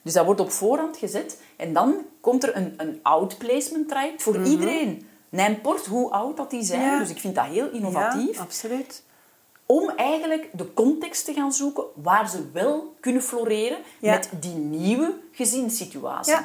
Dus 0.02 0.14
dat 0.14 0.26
wordt 0.26 0.40
op 0.42 0.52
voorhand 0.52 0.98
gezet. 0.98 1.42
En 1.56 1.74
dan 1.74 1.96
komt 2.22 2.44
er 2.44 2.56
een, 2.56 2.74
een 2.78 3.00
outplacement 3.04 3.88
traject 3.90 4.24
voor 4.24 4.44
iedereen. 4.44 5.08
N'importe 5.30 5.90
hoe 5.90 6.12
oud 6.12 6.38
dat 6.38 6.50
die 6.50 6.64
zijn. 6.64 6.82
Ja. 6.82 7.00
Dus 7.00 7.10
ik 7.10 7.20
vind 7.20 7.36
dat 7.36 7.46
heel 7.46 7.70
innovatief 7.72 8.36
Ja, 8.36 8.42
absoluut. 8.42 9.04
om 9.66 9.90
eigenlijk 9.90 10.50
de 10.52 10.74
context 10.74 11.26
te 11.26 11.34
gaan 11.34 11.52
zoeken 11.54 11.84
waar 11.96 12.30
ze 12.30 12.44
wel 12.54 12.96
kunnen 13.00 13.22
floreren 13.22 13.78
Ja. 14.00 14.12
met 14.14 14.30
die 14.40 14.56
nieuwe 14.56 15.14
gezinssituatie. 15.32 16.36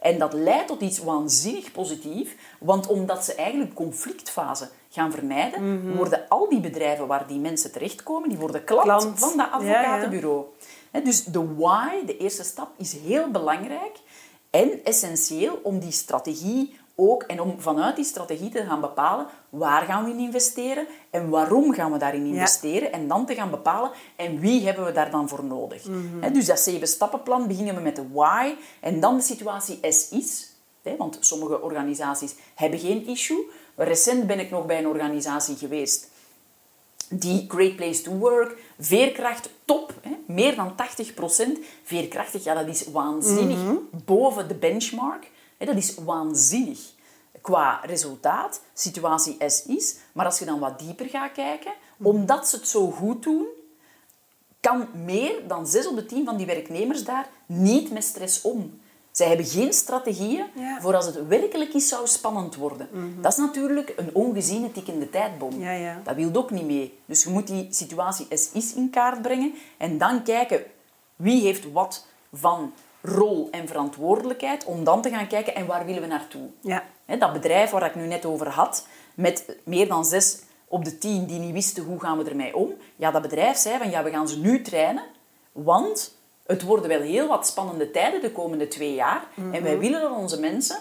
En 0.00 0.18
dat 0.18 0.32
leidt 0.32 0.66
tot 0.66 0.80
iets 0.80 0.98
waanzinnig 0.98 1.72
positiefs, 1.72 2.30
want 2.58 2.86
omdat 2.86 3.24
ze 3.24 3.34
eigenlijk 3.34 3.74
conflictfase 3.74 4.68
gaan 4.90 5.10
vermijden, 5.12 5.78
Mhm. 5.84 5.96
worden 5.96 6.28
al 6.28 6.48
die 6.48 6.60
bedrijven 6.60 7.06
waar 7.06 7.26
die 7.26 7.38
mensen 7.38 7.72
terechtkomen, 7.72 8.28
die 8.28 8.38
worden 8.38 8.64
klant, 8.64 8.82
Klant. 8.84 9.18
van 9.18 9.36
dat 9.36 9.48
Ja, 9.50 9.66
ja. 9.66 9.76
advocatenbureau. 9.78 10.44
Dus 11.04 11.24
de 11.24 11.54
why, 11.54 12.04
de 12.06 12.16
eerste 12.16 12.42
stap, 12.44 12.68
is 12.76 12.92
heel 13.04 13.30
belangrijk 13.30 13.98
en 14.50 14.84
essentieel 14.84 15.60
om 15.62 15.78
die 15.78 15.92
strategie 15.92 16.78
ook 17.00 17.22
en 17.22 17.40
om 17.40 17.54
vanuit 17.60 17.96
die 17.96 18.04
strategie 18.04 18.48
te 18.50 18.64
gaan 18.64 18.80
bepalen 18.80 19.26
waar 19.48 19.82
gaan 19.82 20.04
we 20.04 20.10
in 20.10 20.18
investeren 20.18 20.86
en 21.10 21.28
waarom 21.28 21.72
gaan 21.74 21.92
we 21.92 21.98
daarin 21.98 22.26
investeren 22.26 22.92
en 22.92 23.08
dan 23.08 23.26
te 23.26 23.34
gaan 23.34 23.50
bepalen 23.50 23.90
en 24.16 24.38
wie 24.40 24.64
hebben 24.64 24.84
we 24.84 24.92
daar 24.92 25.10
dan 25.10 25.28
voor 25.28 25.44
nodig. 25.44 25.86
Hè, 26.20 26.30
Dus 26.30 26.46
dat 26.46 26.60
zeven 26.60 26.88
stappenplan 26.88 27.46
beginnen 27.46 27.74
we 27.74 27.80
met 27.80 27.96
de 27.96 28.08
why 28.12 28.54
en 28.80 29.00
dan 29.00 29.16
de 29.16 29.22
situatie 29.22 29.78
as 29.82 30.08
is. 30.08 30.48
Want 30.98 31.16
sommige 31.20 31.60
organisaties 31.60 32.34
hebben 32.54 32.78
geen 32.78 33.06
issue. 33.06 33.44
Recent 33.76 34.26
ben 34.26 34.38
ik 34.40 34.50
nog 34.50 34.66
bij 34.66 34.78
een 34.78 34.86
organisatie 34.88 35.56
geweest 35.56 36.08
die 37.12 37.44
Great 37.48 37.76
Place 37.76 38.02
to 38.02 38.12
Work, 38.12 38.56
veerkracht 38.78 39.50
top, 39.64 39.94
hè, 40.02 40.10
meer 40.26 40.56
dan 40.56 40.74
80%. 40.76 41.58
Veerkrachtig, 41.82 42.44
ja, 42.44 42.54
dat 42.54 42.68
is 42.68 42.90
waanzinnig. 42.90 43.58
Boven 44.04 44.48
de 44.48 44.54
benchmark. 44.54 45.30
Dat 45.66 45.76
is 45.76 45.94
waanzinnig. 45.94 46.78
Qua 47.40 47.80
resultaat, 47.84 48.60
situatie 48.74 49.36
S 49.46 49.64
is. 49.66 49.96
Maar 50.12 50.26
als 50.26 50.38
je 50.38 50.44
dan 50.44 50.58
wat 50.58 50.78
dieper 50.78 51.06
gaat 51.06 51.32
kijken, 51.32 51.72
omdat 52.02 52.48
ze 52.48 52.56
het 52.56 52.68
zo 52.68 52.90
goed 52.90 53.22
doen, 53.22 53.46
kan 54.60 54.88
meer 55.04 55.34
dan 55.48 55.66
6 55.66 55.86
op 55.86 55.96
de 55.96 56.06
10 56.06 56.24
van 56.24 56.36
die 56.36 56.46
werknemers 56.46 57.04
daar 57.04 57.28
niet 57.46 57.92
met 57.92 58.04
stress 58.04 58.40
om. 58.42 58.80
Zij 59.10 59.28
hebben 59.28 59.46
geen 59.46 59.72
strategieën 59.72 60.44
Ja. 60.54 60.80
voor 60.80 60.94
als 60.96 61.06
het 61.06 61.26
werkelijk 61.26 61.74
is 61.74 61.88
zou 61.88 62.06
spannend 62.06 62.54
worden. 62.56 62.88
Dat 63.20 63.32
is 63.32 63.38
natuurlijk 63.38 63.92
een 63.96 64.10
ongeziene 64.14 64.72
tikkende 64.72 65.10
tijdbom. 65.10 65.60
Ja, 65.60 65.70
ja. 65.72 66.00
Dat 66.04 66.14
wil 66.14 66.30
ook 66.34 66.50
niet 66.50 66.64
mee. 66.64 66.98
Dus 67.06 67.22
je 67.22 67.30
moet 67.30 67.46
die 67.46 67.66
situatie 67.70 68.26
eens 68.28 68.50
is 68.52 68.74
in 68.74 68.90
kaart 68.90 69.22
brengen 69.22 69.54
en 69.76 69.98
dan 69.98 70.22
kijken 70.22 70.62
wie 71.16 71.42
heeft 71.42 71.72
wat 71.72 72.06
van 72.32 72.72
rol 73.02 73.48
en 73.50 73.68
verantwoordelijkheid 73.68 74.64
om 74.64 74.84
dan 74.84 75.02
te 75.02 75.10
gaan 75.10 75.26
kijken 75.26 75.54
en 75.54 75.66
waar 75.66 75.84
willen 75.86 76.00
we 76.02 76.06
naartoe. 76.08 76.48
Ja. 76.60 76.84
Dat 77.18 77.32
bedrijf 77.32 77.70
waar 77.70 77.84
ik 77.86 77.94
nu 77.94 78.06
net 78.06 78.24
over 78.26 78.48
had, 78.48 78.86
met 79.14 79.56
meer 79.64 79.88
dan 79.88 80.04
zes 80.04 80.38
op 80.68 80.84
de 80.84 80.98
tien 80.98 81.26
die 81.26 81.38
niet 81.38 81.52
wisten 81.52 81.84
hoe 81.84 82.00
gaan 82.00 82.18
we 82.18 82.30
ermee 82.30 82.56
om. 82.56 82.72
Ja, 82.96 83.10
dat 83.10 83.22
bedrijf 83.22 83.56
zei 83.56 83.78
van 83.78 83.90
ja, 83.90 84.02
we 84.02 84.10
gaan 84.10 84.28
ze 84.28 84.38
nu 84.38 84.62
trainen, 84.62 85.02
want 85.52 86.16
het 86.46 86.62
worden 86.62 86.88
wel 86.88 87.00
heel 87.00 87.28
wat 87.28 87.46
spannende 87.46 87.90
tijden 87.90 88.20
de 88.20 88.32
komende 88.32 88.68
twee 88.68 88.94
jaar. 88.94 89.24
En 89.52 89.62
wij 89.62 89.78
willen 89.78 90.00
dat 90.00 90.10
onze 90.16 90.40
mensen 90.40 90.76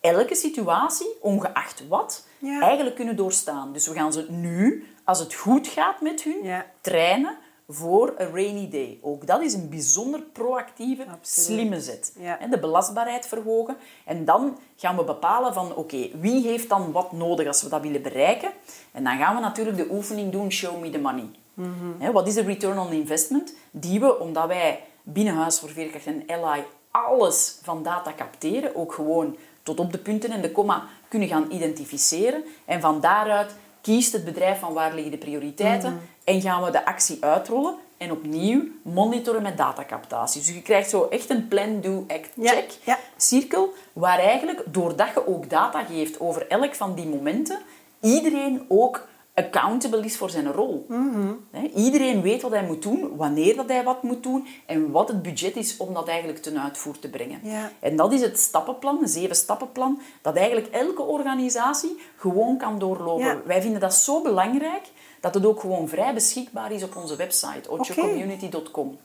elke 0.00 0.34
situatie, 0.34 1.06
ongeacht 1.20 1.88
wat, 1.88 2.26
Ja. 2.38 2.60
eigenlijk 2.60 2.96
kunnen 2.96 3.16
doorstaan. 3.16 3.72
Dus 3.72 3.86
we 3.86 3.94
gaan 3.94 4.12
ze 4.12 4.26
nu, 4.28 4.86
als 5.04 5.18
het 5.18 5.34
goed 5.34 5.66
gaat 5.68 6.00
met 6.00 6.22
hun, 6.22 6.38
Ja. 6.42 6.66
trainen 6.80 7.36
voor 7.72 8.14
een 8.16 8.30
rainy 8.32 8.68
day. 8.70 8.98
Ook 9.02 9.26
dat 9.26 9.40
is 9.42 9.54
een 9.54 9.68
bijzonder 9.68 10.20
proactieve, 10.20 11.02
Absoluut. 11.02 11.46
slimme 11.48 11.80
zet. 11.80 12.12
Ja. 12.18 12.38
De 12.50 12.58
belastbaarheid 12.58 13.26
verhogen. 13.26 13.76
En 14.04 14.24
dan 14.24 14.58
gaan 14.76 14.96
we 14.96 15.04
bepalen 15.04 15.54
van, 15.54 15.74
oké, 15.74 16.08
wie 16.20 16.46
heeft 16.46 16.68
dan 16.68 16.92
wat 16.92 17.12
nodig 17.12 17.46
als 17.46 17.62
we 17.62 17.68
dat 17.68 17.82
willen 17.82 18.02
bereiken? 18.02 18.50
En 18.92 19.04
dan 19.04 19.18
gaan 19.18 19.34
we 19.34 19.40
natuurlijk 19.40 19.76
de 19.76 19.88
oefening 19.90 20.32
doen, 20.32 20.50
show 20.50 20.80
me 20.80 20.90
the 20.90 20.98
money. 20.98 21.30
Mhm. 21.54 22.12
Wat 22.12 22.26
is 22.26 22.34
de 22.34 22.42
return 22.42 22.78
on 22.78 22.92
investment? 22.92 23.54
Die 23.70 24.00
we, 24.00 24.18
omdat 24.18 24.46
wij 24.46 24.84
binnen 25.02 25.34
Huis 25.34 25.58
voor 25.58 25.68
Veerkracht 25.68 26.06
en 26.06 26.22
Ally 26.26 26.64
alles 26.90 27.58
van 27.62 27.82
data 27.82 28.12
capteren, 28.16 28.76
ook 28.76 28.92
gewoon 28.92 29.36
tot 29.62 29.80
op 29.80 29.92
de 29.92 29.98
punten 29.98 30.30
en 30.30 30.40
de 30.40 30.52
komma 30.52 30.86
kunnen 31.08 31.28
gaan 31.28 31.46
identificeren. 31.50 32.44
En 32.64 32.80
van 32.80 33.00
daaruit 33.00 33.54
kiest 33.80 34.12
het 34.12 34.24
bedrijf 34.24 34.58
van 34.58 34.72
waar 34.72 34.94
liggen 34.94 35.10
de 35.12 35.18
prioriteiten 35.18 35.92
Mhm. 35.92 36.00
en 36.24 36.40
gaan 36.40 36.62
we 36.64 36.70
de 36.70 36.84
actie 36.84 37.16
uitrollen 37.20 37.74
en 37.96 38.10
opnieuw 38.12 38.62
monitoren 38.82 39.42
met 39.42 39.56
datacaptatie. 39.56 40.40
Dus 40.40 40.54
je 40.54 40.62
krijgt 40.62 40.90
zo 40.90 41.06
echt 41.10 41.30
een 41.30 41.48
plan, 41.48 41.80
do, 41.80 42.04
act, 42.08 42.30
Ja, 42.34 42.52
check 42.52 42.70
ja. 42.84 42.98
cirkel, 43.16 43.72
waar 43.92 44.18
eigenlijk, 44.18 44.62
doordat 44.66 45.08
je 45.14 45.26
ook 45.26 45.50
data 45.50 45.84
geeft 45.84 46.20
over 46.20 46.46
elk 46.48 46.74
van 46.74 46.94
die 46.94 47.06
momenten, 47.06 47.58
iedereen 48.00 48.64
ook 48.68 49.08
accountable 49.44 50.04
is 50.04 50.16
voor 50.16 50.30
zijn 50.30 50.52
rol. 50.52 50.86
Mhm. 50.88 51.32
Iedereen 51.74 52.22
weet 52.22 52.42
wat 52.42 52.50
hij 52.50 52.64
moet 52.64 52.82
doen, 52.82 53.16
wanneer 53.16 53.56
dat 53.56 53.68
hij 53.68 53.84
wat 53.84 54.02
moet 54.02 54.22
doen 54.22 54.46
en 54.66 54.90
wat 54.90 55.08
het 55.08 55.22
budget 55.22 55.56
is 55.56 55.76
om 55.76 55.94
dat 55.94 56.08
eigenlijk 56.08 56.38
ten 56.38 56.62
uitvoer 56.62 56.98
te 56.98 57.08
brengen. 57.08 57.40
En 57.80 57.96
dat 57.96 58.12
is 58.12 58.20
het 58.20 58.38
stappenplan, 58.38 58.98
een 59.02 59.08
zeven 59.08 59.36
stappenplan, 59.36 60.00
dat 60.22 60.36
eigenlijk 60.36 60.66
elke 60.66 61.02
organisatie 61.02 61.96
gewoon 62.16 62.56
kan 62.56 62.78
doorlopen. 62.78 63.42
Wij 63.44 63.62
vinden 63.62 63.80
dat 63.80 63.94
zo 63.94 64.22
belangrijk 64.22 64.82
dat 65.20 65.34
het 65.34 65.46
ook 65.46 65.60
gewoon 65.60 65.88
vrij 65.88 66.14
beschikbaar 66.14 66.72
is 66.72 66.82
op 66.82 66.96
onze 66.96 67.16
website, 67.16 67.70
ochocommunity.com. 67.70 68.98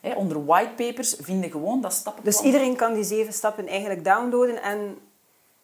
Hè, 0.00 0.14
Onder 0.14 0.44
whitepapers 0.44 1.16
vinden 1.20 1.50
gewoon 1.50 1.80
dat 1.80 1.92
stappenplan. 1.92 2.34
Dus 2.34 2.42
iedereen 2.42 2.76
kan 2.76 2.94
die 2.94 3.04
zeven 3.04 3.32
stappen 3.32 3.66
eigenlijk 3.66 4.04
downloaden 4.04 4.62
en 4.62 4.98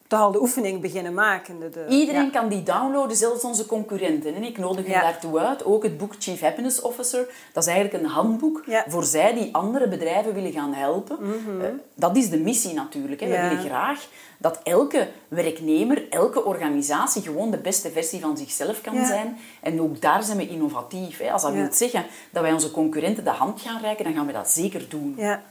al 0.09 0.33
de 0.33 0.41
oefening 0.41 0.81
beginnen 0.81 1.15
maken. 1.15 1.59
De, 1.61 1.69
de- 1.69 1.87
Iedereen 1.89 2.25
ja. 2.25 2.31
kan 2.31 2.49
die 2.49 2.63
downloaden, 2.63 3.17
zelfs 3.17 3.45
onze 3.45 3.67
concurrenten. 3.67 4.35
En 4.35 4.43
ik 4.45 4.59
nodig 4.59 4.87
u 4.87 4.91
Ja. 4.91 5.01
daartoe 5.01 5.39
uit. 5.39 5.65
Ook 5.65 5.83
het 5.83 5.99
boek 5.99 6.13
Chief 6.19 6.41
Happiness 6.41 6.81
Officer. 6.81 7.27
Dat 7.53 7.63
is 7.67 7.73
eigenlijk 7.73 8.05
een 8.05 8.11
handboek 8.11 8.63
Ja. 8.67 8.85
voor 8.89 9.05
zij 9.05 9.35
die 9.35 9.55
andere 9.55 9.89
bedrijven 9.89 10.35
willen 10.35 10.53
gaan 10.53 10.73
helpen. 10.75 11.19
Eh, 11.63 11.69
dat 11.95 12.17
is 12.17 12.31
de 12.31 12.39
missie 12.39 12.75
natuurlijk. 12.75 13.21
Hè. 13.21 13.27
Mhm. 13.27 13.37
We 13.43 13.49
willen 13.49 13.65
graag 13.65 14.07
dat 14.39 14.61
elke 14.63 15.09
werknemer, 15.29 16.07
elke 16.11 16.45
organisatie 16.45 17.23
gewoon 17.23 17.51
de 17.51 17.59
beste 17.59 17.91
versie 17.91 18.21
van 18.21 18.37
zichzelf 18.37 18.81
kan 18.81 19.07
zijn. 19.07 19.39
En 19.63 19.81
ook 19.81 20.01
daar 20.01 20.23
zijn 20.23 20.37
we 20.37 20.49
innovatief. 20.49 21.19
Hè. 21.19 21.33
Als 21.33 21.43
dat 21.43 21.53
wil 21.53 21.69
zeggen 21.73 22.05
dat 22.31 22.43
wij 22.43 22.53
onze 22.53 22.71
concurrenten 22.71 23.25
de 23.25 23.31
hand 23.31 23.61
gaan 23.61 23.81
reiken, 23.81 24.05
dan 24.05 24.15
gaan 24.15 24.27
we 24.27 24.33
dat 24.33 24.51
zeker 24.51 24.89
doen. 24.89 25.15
Ja, 25.17 25.43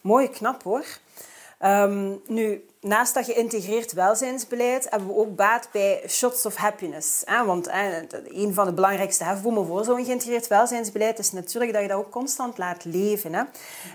mooi, 0.00 0.28
knap 0.30 0.62
hoor. 0.62 0.84
Ehm, 1.58 2.12
nu, 2.26 2.64
naast 2.84 3.14
dat 3.14 3.24
geïntegreerd 3.24 3.92
welzijnsbeleid 3.92 4.86
hebben 4.90 5.08
we 5.08 5.14
ook 5.14 5.36
baat 5.36 5.68
bij 5.72 6.02
shots 6.08 6.46
of 6.46 6.54
happiness. 6.54 7.22
Want 7.46 7.68
een 8.24 8.54
van 8.54 8.66
de 8.66 8.72
belangrijkste 8.72 9.24
hefbomen 9.24 9.66
voor 9.66 9.84
zo'n 9.84 10.04
geïntegreerd 10.04 10.46
welzijnsbeleid 10.46 11.18
is 11.18 11.32
natuurlijk 11.32 11.72
dat 11.72 11.82
je 11.82 11.88
dat 11.88 11.98
ook 11.98 12.10
constant 12.10 12.58
laat 12.58 12.84
leven. 12.84 13.48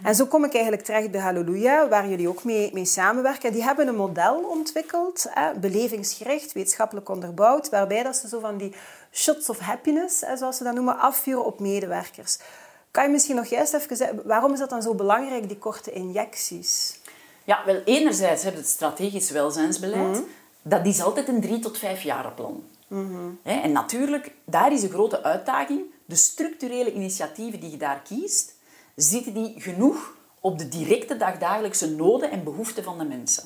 En 0.03 0.15
zo 0.15 0.25
kom 0.25 0.43
ik 0.43 0.53
eigenlijk 0.53 0.83
terecht 0.83 1.11
bij 1.11 1.21
Halleluja, 1.21 1.87
waar 1.87 2.07
jullie 2.07 2.29
ook 2.29 2.43
mee, 2.43 2.69
mee 2.73 2.85
samenwerken. 2.85 3.51
Die 3.51 3.63
hebben 3.63 3.87
een 3.87 3.95
model 3.95 4.35
ontwikkeld, 4.49 5.29
belevingsgericht, 5.59 6.51
wetenschappelijk 6.51 7.09
onderbouwd, 7.09 7.69
waarbij 7.69 8.03
dat 8.03 8.15
ze 8.15 8.27
zo 8.27 8.39
van 8.39 8.57
die 8.57 8.75
shots 9.11 9.49
of 9.49 9.59
happiness, 9.59 10.23
zoals 10.35 10.57
ze 10.57 10.63
dat 10.63 10.73
noemen, 10.73 10.99
afvuren 10.99 11.45
op 11.45 11.59
medewerkers. 11.59 12.37
Kan 12.91 13.03
je 13.03 13.09
misschien 13.09 13.35
nog 13.35 13.45
juist 13.45 13.73
even 13.73 13.95
zeggen, 13.95 14.21
waarom 14.25 14.53
is 14.53 14.59
dat 14.59 14.69
dan 14.69 14.81
zo 14.81 14.95
belangrijk, 14.95 15.47
die 15.47 15.57
korte 15.57 15.91
injecties? 15.91 16.98
Ja, 17.49 17.61
wel, 17.65 17.81
enerzijds 17.85 18.43
heb 18.43 18.53
je 18.53 18.59
het 18.59 18.67
strategisch 18.67 19.31
welzijnsbeleid. 19.31 20.23
Dat 20.61 20.85
is 20.85 21.01
altijd 21.01 21.27
een 21.27 21.41
drie 21.41 21.59
tot 21.59 21.77
vijf 21.77 22.01
jaren 22.01 22.33
plan. 22.33 22.63
Hè, 23.43 23.59
En 23.61 23.71
natuurlijk, 23.71 24.31
daar 24.45 24.71
is 24.73 24.83
een 24.83 24.89
grote 24.89 25.23
uitdaging. 25.23 25.81
De 26.05 26.15
structurele 26.15 26.93
initiatieven 26.93 27.59
die 27.59 27.71
je 27.71 27.77
daar 27.77 28.01
kiest, 28.07 28.55
zitten 28.95 29.33
die 29.33 29.53
genoeg 29.57 30.13
op 30.39 30.57
de 30.59 30.67
directe 30.69 31.17
dagdagelijkse 31.17 31.95
noden 31.95 32.31
en 32.31 32.43
behoeften 32.43 32.83
van 32.83 32.97
de 32.97 33.05
mensen. 33.05 33.43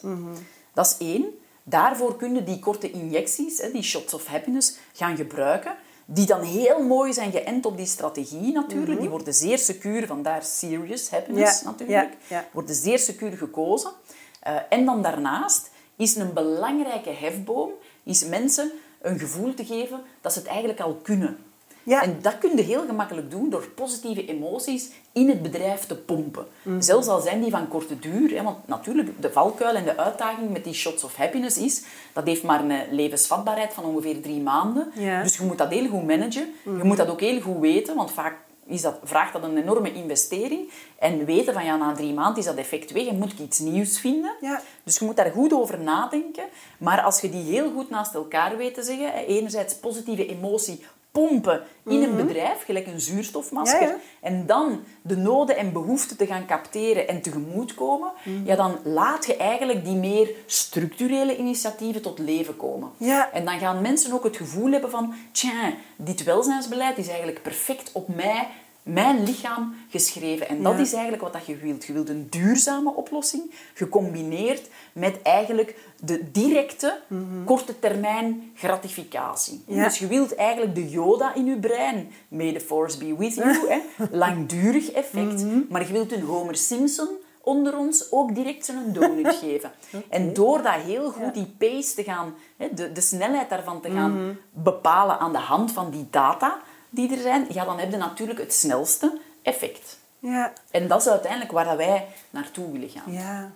Dat 0.73 0.85
is 0.85 1.07
één. 1.07 1.25
Daarvoor 1.63 2.15
kunnen 2.17 2.45
die 2.45 2.59
korte 2.59 2.91
injecties, 2.91 3.57
die 3.71 3.83
shots 3.83 4.13
of 4.13 4.25
happiness, 4.25 4.75
gaan 4.93 5.15
gebruiken. 5.15 5.75
Die 6.05 6.25
dan 6.25 6.41
heel 6.41 6.83
mooi 6.83 7.13
zijn 7.13 7.31
geënt 7.31 7.65
op 7.65 7.77
die 7.77 7.85
strategie 7.85 8.51
natuurlijk. 8.51 8.99
Die 8.99 9.09
worden 9.09 9.33
zeer 9.33 9.57
secuur, 9.57 10.07
vandaar 10.07 10.43
serious 10.43 11.09
happiness 11.09 11.61
Ja, 11.61 11.69
natuurlijk. 11.69 12.17
ja, 12.27 12.35
ja. 12.35 12.47
Worden 12.51 12.75
zeer 12.75 12.99
secuur 12.99 13.31
gekozen. 13.31 13.91
Eh, 14.39 14.55
en 14.69 14.85
dan 14.85 15.01
daarnaast 15.01 15.69
is 15.95 16.15
een 16.15 16.33
belangrijke 16.33 17.09
hefboom 17.09 17.69
is 18.03 18.25
mensen 18.25 18.71
een 19.01 19.19
gevoel 19.19 19.53
te 19.53 19.65
geven 19.65 20.01
dat 20.21 20.33
ze 20.33 20.39
het 20.39 20.47
eigenlijk 20.47 20.79
al 20.79 20.93
kunnen. 21.03 21.37
Ja. 21.83 22.01
En 22.01 22.17
dat 22.21 22.37
kun 22.37 22.57
je 22.57 22.61
heel 22.61 22.85
gemakkelijk 22.85 23.31
doen 23.31 23.49
door 23.49 23.67
positieve 23.75 24.25
emoties 24.25 24.89
in 25.11 25.29
het 25.29 25.41
bedrijf 25.41 25.85
te 25.85 25.95
pompen. 25.95 26.45
Mhm. 26.61 26.81
Zelfs 26.81 27.07
al 27.07 27.19
zijn 27.19 27.41
die 27.41 27.51
van 27.51 27.67
korte 27.67 27.99
duur. 27.99 28.35
Hè, 28.35 28.43
want 28.43 28.57
natuurlijk, 28.67 29.21
de 29.21 29.31
valkuil 29.31 29.75
en 29.75 29.83
de 29.83 29.97
uitdaging 29.97 30.49
met 30.51 30.63
die 30.63 30.73
shots 30.73 31.03
of 31.03 31.15
happiness 31.15 31.57
is... 31.57 31.83
Dat 32.13 32.27
heeft 32.27 32.43
maar 32.43 32.63
een 32.63 32.81
levensvatbaarheid 32.91 33.73
van 33.73 33.83
ongeveer 33.83 34.21
drie 34.21 34.41
maanden. 34.41 34.91
Ja. 34.95 35.13
Mhm. 35.13 35.23
Dus 35.23 35.37
je 35.37 35.43
moet 35.43 35.57
dat 35.57 35.69
heel 35.69 35.87
goed 35.89 36.07
managen. 36.07 36.53
Je 36.63 36.83
moet 36.83 36.97
dat 36.97 37.09
ook 37.09 37.19
heel 37.19 37.41
goed 37.41 37.59
weten, 37.59 37.95
want 37.95 38.11
vaak 38.11 38.35
is 38.65 38.81
dat, 38.81 38.99
vraagt 39.03 39.33
dat 39.33 39.43
een 39.43 39.57
enorme 39.57 39.93
investering. 39.93 40.69
En 40.99 41.25
weten 41.25 41.53
van 41.53 41.65
ja, 41.65 41.75
na 41.75 41.93
drie 41.93 42.13
maanden 42.13 42.37
is 42.39 42.45
dat 42.45 42.55
effect 42.55 42.91
weg 42.91 43.07
en 43.07 43.17
moet 43.17 43.31
ik 43.31 43.39
iets 43.39 43.59
nieuws 43.59 43.99
vinden. 43.99 44.35
Ja. 44.41 44.61
Dus 44.83 44.99
je 44.99 45.05
moet 45.05 45.15
daar 45.15 45.31
goed 45.31 45.53
over 45.53 45.79
nadenken. 45.79 46.43
Maar 46.77 47.01
als 47.01 47.21
je 47.21 47.29
die 47.29 47.43
heel 47.43 47.71
goed 47.71 47.89
naast 47.89 48.13
elkaar 48.13 48.57
weet 48.57 48.73
te 48.73 48.83
zeggen, 48.83 49.11
hè, 49.11 49.25
enerzijds 49.25 49.75
positieve 49.75 50.25
emotie 50.25 50.85
pompen 51.21 51.61
in 51.85 52.03
een 52.03 52.15
bedrijf, 52.15 52.63
gelijk 52.65 52.87
een 52.87 52.99
zuurstofmasker, 53.01 53.79
Mhm. 53.81 53.89
Ja, 53.89 53.95
ja. 54.21 54.27
en 54.27 54.45
dan 54.45 54.83
de 55.01 55.17
noden 55.17 55.57
en 55.57 55.71
behoeften 55.73 56.17
te 56.17 56.25
gaan 56.25 56.45
capteren 56.45 57.07
en 57.07 57.21
tegemoetkomen, 57.21 58.11
Mhm. 58.23 58.45
ja, 58.45 58.55
dan 58.55 58.77
laat 58.83 59.25
je 59.25 59.37
eigenlijk 59.37 59.85
die 59.85 59.95
meer 59.95 60.29
structurele 60.45 61.37
initiatieven 61.37 62.01
tot 62.01 62.19
leven 62.19 62.57
komen. 62.57 62.89
Ja. 62.97 63.31
En 63.31 63.45
dan 63.45 63.59
gaan 63.59 63.81
mensen 63.81 64.13
ook 64.13 64.23
het 64.23 64.37
gevoel 64.37 64.71
hebben 64.71 64.89
van, 64.89 65.13
tja, 65.31 65.73
dit 65.95 66.23
welzijnsbeleid 66.23 66.97
is 66.97 67.07
eigenlijk 67.07 67.41
perfect 67.41 67.89
op 67.93 68.07
mij, 68.15 68.47
mijn 68.83 69.23
lichaam 69.23 69.75
geschreven. 69.89 70.47
En 70.47 70.63
dat 70.63 70.73
Ja. 70.73 70.79
is 70.79 70.93
eigenlijk 70.93 71.23
wat 71.23 71.33
dat 71.33 71.45
je 71.45 71.55
wilt. 71.57 71.85
Je 71.85 71.93
wilt 71.93 72.09
een 72.09 72.27
duurzame 72.29 72.93
oplossing, 72.93 73.51
gecombineerd 73.73 74.69
met 74.93 75.21
eigenlijk 75.21 75.75
de 75.99 76.31
directe, 76.31 76.99
korte 77.45 77.79
termijn 77.79 78.51
gratificatie. 78.55 79.63
Ja. 79.67 79.83
Dus 79.83 79.99
je 79.99 80.07
wilt 80.07 80.35
eigenlijk 80.35 80.75
de 80.75 80.89
Yoda 80.89 81.33
in 81.35 81.45
je 81.45 81.59
brein, 81.59 82.11
may 82.27 82.53
the 82.53 82.59
force 82.59 82.97
be 82.97 83.15
with 83.17 83.35
you, 83.35 83.67
hè, 83.71 83.79
langdurig 84.11 84.91
effect, 84.91 85.45
maar 85.69 85.87
je 85.87 85.93
wilt 85.93 86.11
een 86.11 86.21
Homer 86.21 86.55
Simpson 86.55 87.07
onder 87.41 87.77
ons 87.77 88.11
ook 88.11 88.35
direct 88.35 88.65
zijn 88.65 88.93
donut 88.93 89.35
geven. 89.41 89.71
En 90.09 90.33
door 90.33 90.61
dat 90.61 90.73
heel 90.73 91.11
goed, 91.11 91.33
die 91.33 91.55
pace 91.57 91.93
te 91.95 92.03
gaan, 92.03 92.33
hè, 92.57 92.67
de, 92.73 92.91
de 92.91 93.01
snelheid 93.01 93.49
daarvan 93.49 93.81
te 93.81 93.91
gaan 93.91 94.37
bepalen 94.53 95.19
aan 95.19 95.31
de 95.31 95.37
hand 95.37 95.71
van 95.71 95.89
die 95.89 96.07
data 96.09 96.61
die 96.93 97.15
er 97.15 97.21
zijn, 97.21 97.45
ja, 97.49 97.65
dan 97.65 97.79
heb 97.79 97.91
je 97.91 97.97
natuurlijk 97.97 98.39
het 98.39 98.53
snelste 98.53 99.19
effect. 99.41 99.97
Ja, 100.19 100.53
En 100.71 100.87
dat 100.87 101.01
is 101.01 101.07
uiteindelijk 101.07 101.51
waar 101.51 101.65
dat 101.65 101.77
wij 101.77 102.07
naartoe 102.29 102.71
willen 102.71 102.89
gaan. 102.89 103.13
ja. 103.13 103.51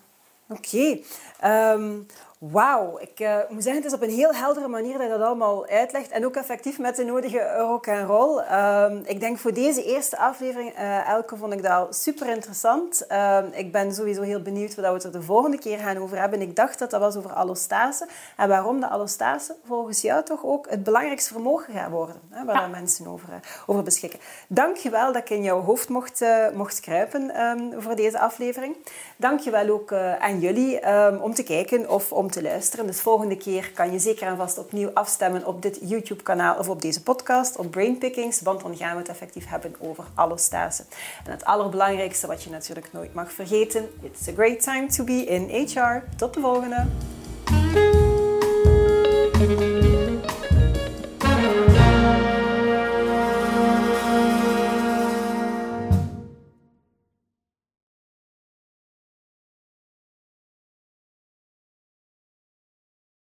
Oké. 0.50 0.98
Ehm, 1.40 1.94
Wauw. 2.40 2.98
Ik 3.00 3.20
eh, 3.20 3.38
moet 3.50 3.64
zeggen, 3.64 3.82
het 3.84 3.92
is 3.92 3.98
op 3.98 4.04
een 4.04 4.16
heel 4.16 4.34
heldere 4.34 4.68
manier 4.68 4.94
dat 4.98 5.02
je 5.02 5.18
dat 5.18 5.22
allemaal 5.22 5.68
uitlegt. 5.68 6.10
En 6.10 6.26
ook 6.26 6.36
effectief 6.36 6.80
met 6.80 6.96
de 6.96 7.04
nodige 7.04 7.56
rock 7.58 7.86
en 7.86 8.06
roll. 8.06 8.38
Ehm, 8.40 8.98
ik 9.06 9.20
denk 9.20 9.38
voor 9.38 9.54
deze 9.54 9.84
eerste 9.84 10.18
aflevering, 10.18 10.74
eh, 10.74 11.10
Elke, 11.10 11.38
vond 11.38 11.54
ik 11.54 11.64
dat 11.64 11.72
al 11.72 11.88
super 11.90 12.28
interessant. 12.28 13.08
Ehm, 13.08 13.46
ik 13.52 13.72
ben 13.72 13.94
sowieso 13.94 14.22
heel 14.22 14.42
benieuwd 14.42 14.76
wat 14.76 14.86
we 14.86 14.92
het 14.92 15.04
er 15.04 15.12
de 15.12 15.22
volgende 15.22 15.58
keer 15.60 15.78
gaan 15.78 15.98
over 15.98 16.20
hebben. 16.20 16.42
Ik 16.42 16.56
dacht 16.56 16.80
dat 16.80 16.90
dat 16.92 17.00
was 17.00 17.16
over 17.16 17.34
allostase. 17.34 18.08
En 18.38 18.48
waarom 18.50 18.80
de 18.80 18.88
allostase 18.88 19.56
volgens 19.66 20.02
jou 20.02 20.24
toch 20.24 20.46
ook 20.46 20.70
het 20.70 20.84
belangrijkste 20.84 21.34
vermogen 21.34 21.74
gaat 21.74 21.92
worden. 21.92 22.16
Hè, 22.30 22.46
waar 22.46 22.56
Ja. 22.62 22.68
mensen 22.68 23.08
over, 23.08 23.30
eh, 23.30 23.36
over 23.66 23.84
beschikken. 23.84 24.20
Dank 24.48 24.76
je 24.76 24.90
wel 24.90 25.14
dat 25.14 25.22
ik 25.22 25.30
in 25.30 25.44
jouw 25.44 25.62
hoofd 25.62 25.90
mocht, 25.90 26.26
mocht 26.54 26.80
kruipen 26.80 27.30
ehm, 27.36 27.80
voor 27.82 27.96
deze 27.96 28.20
aflevering. 28.20 28.76
Dank 29.18 29.40
je 29.40 29.52
wel 29.52 29.70
ook 29.70 29.94
aan 29.94 30.40
jullie 30.40 30.80
om 31.22 31.34
te 31.34 31.44
kijken 31.44 31.90
of 31.90 32.12
te 32.32 32.42
luisteren. 32.42 32.88
Dus 32.88 33.00
volgende 33.00 33.38
keer 33.38 33.72
kan 33.74 33.92
je 33.92 34.00
zeker 34.00 34.28
en 34.28 34.38
vast 34.38 34.58
opnieuw 34.58 34.90
afstemmen 34.94 35.46
op 35.46 35.62
dit 35.62 35.80
YouTube-kanaal 35.82 36.58
of 36.58 36.70
op 36.70 36.82
deze 36.82 37.04
podcast, 37.04 37.58
op 37.58 37.72
Brainpickings, 37.72 38.42
want 38.42 38.62
dan 38.62 38.78
gaan 38.78 38.92
we 38.92 38.98
het 38.98 39.10
effectief 39.10 39.48
hebben 39.48 39.76
over 39.80 40.04
allostase. 40.14 40.84
En 41.26 41.32
het 41.32 41.46
allerbelangrijkste 41.46 42.28
wat 42.28 42.44
je 42.44 42.50
natuurlijk 42.50 42.94
nooit 42.94 43.14
mag 43.14 43.32
vergeten, 43.32 43.90
it's 44.02 44.28
a 44.28 44.32
great 44.34 44.62
time 44.62 44.88
to 44.88 45.04
be 45.04 45.26
in 45.26 45.68
HR. 45.68 46.04
Tot 46.18 46.34
de 46.34 46.40
volgende! 46.40 46.86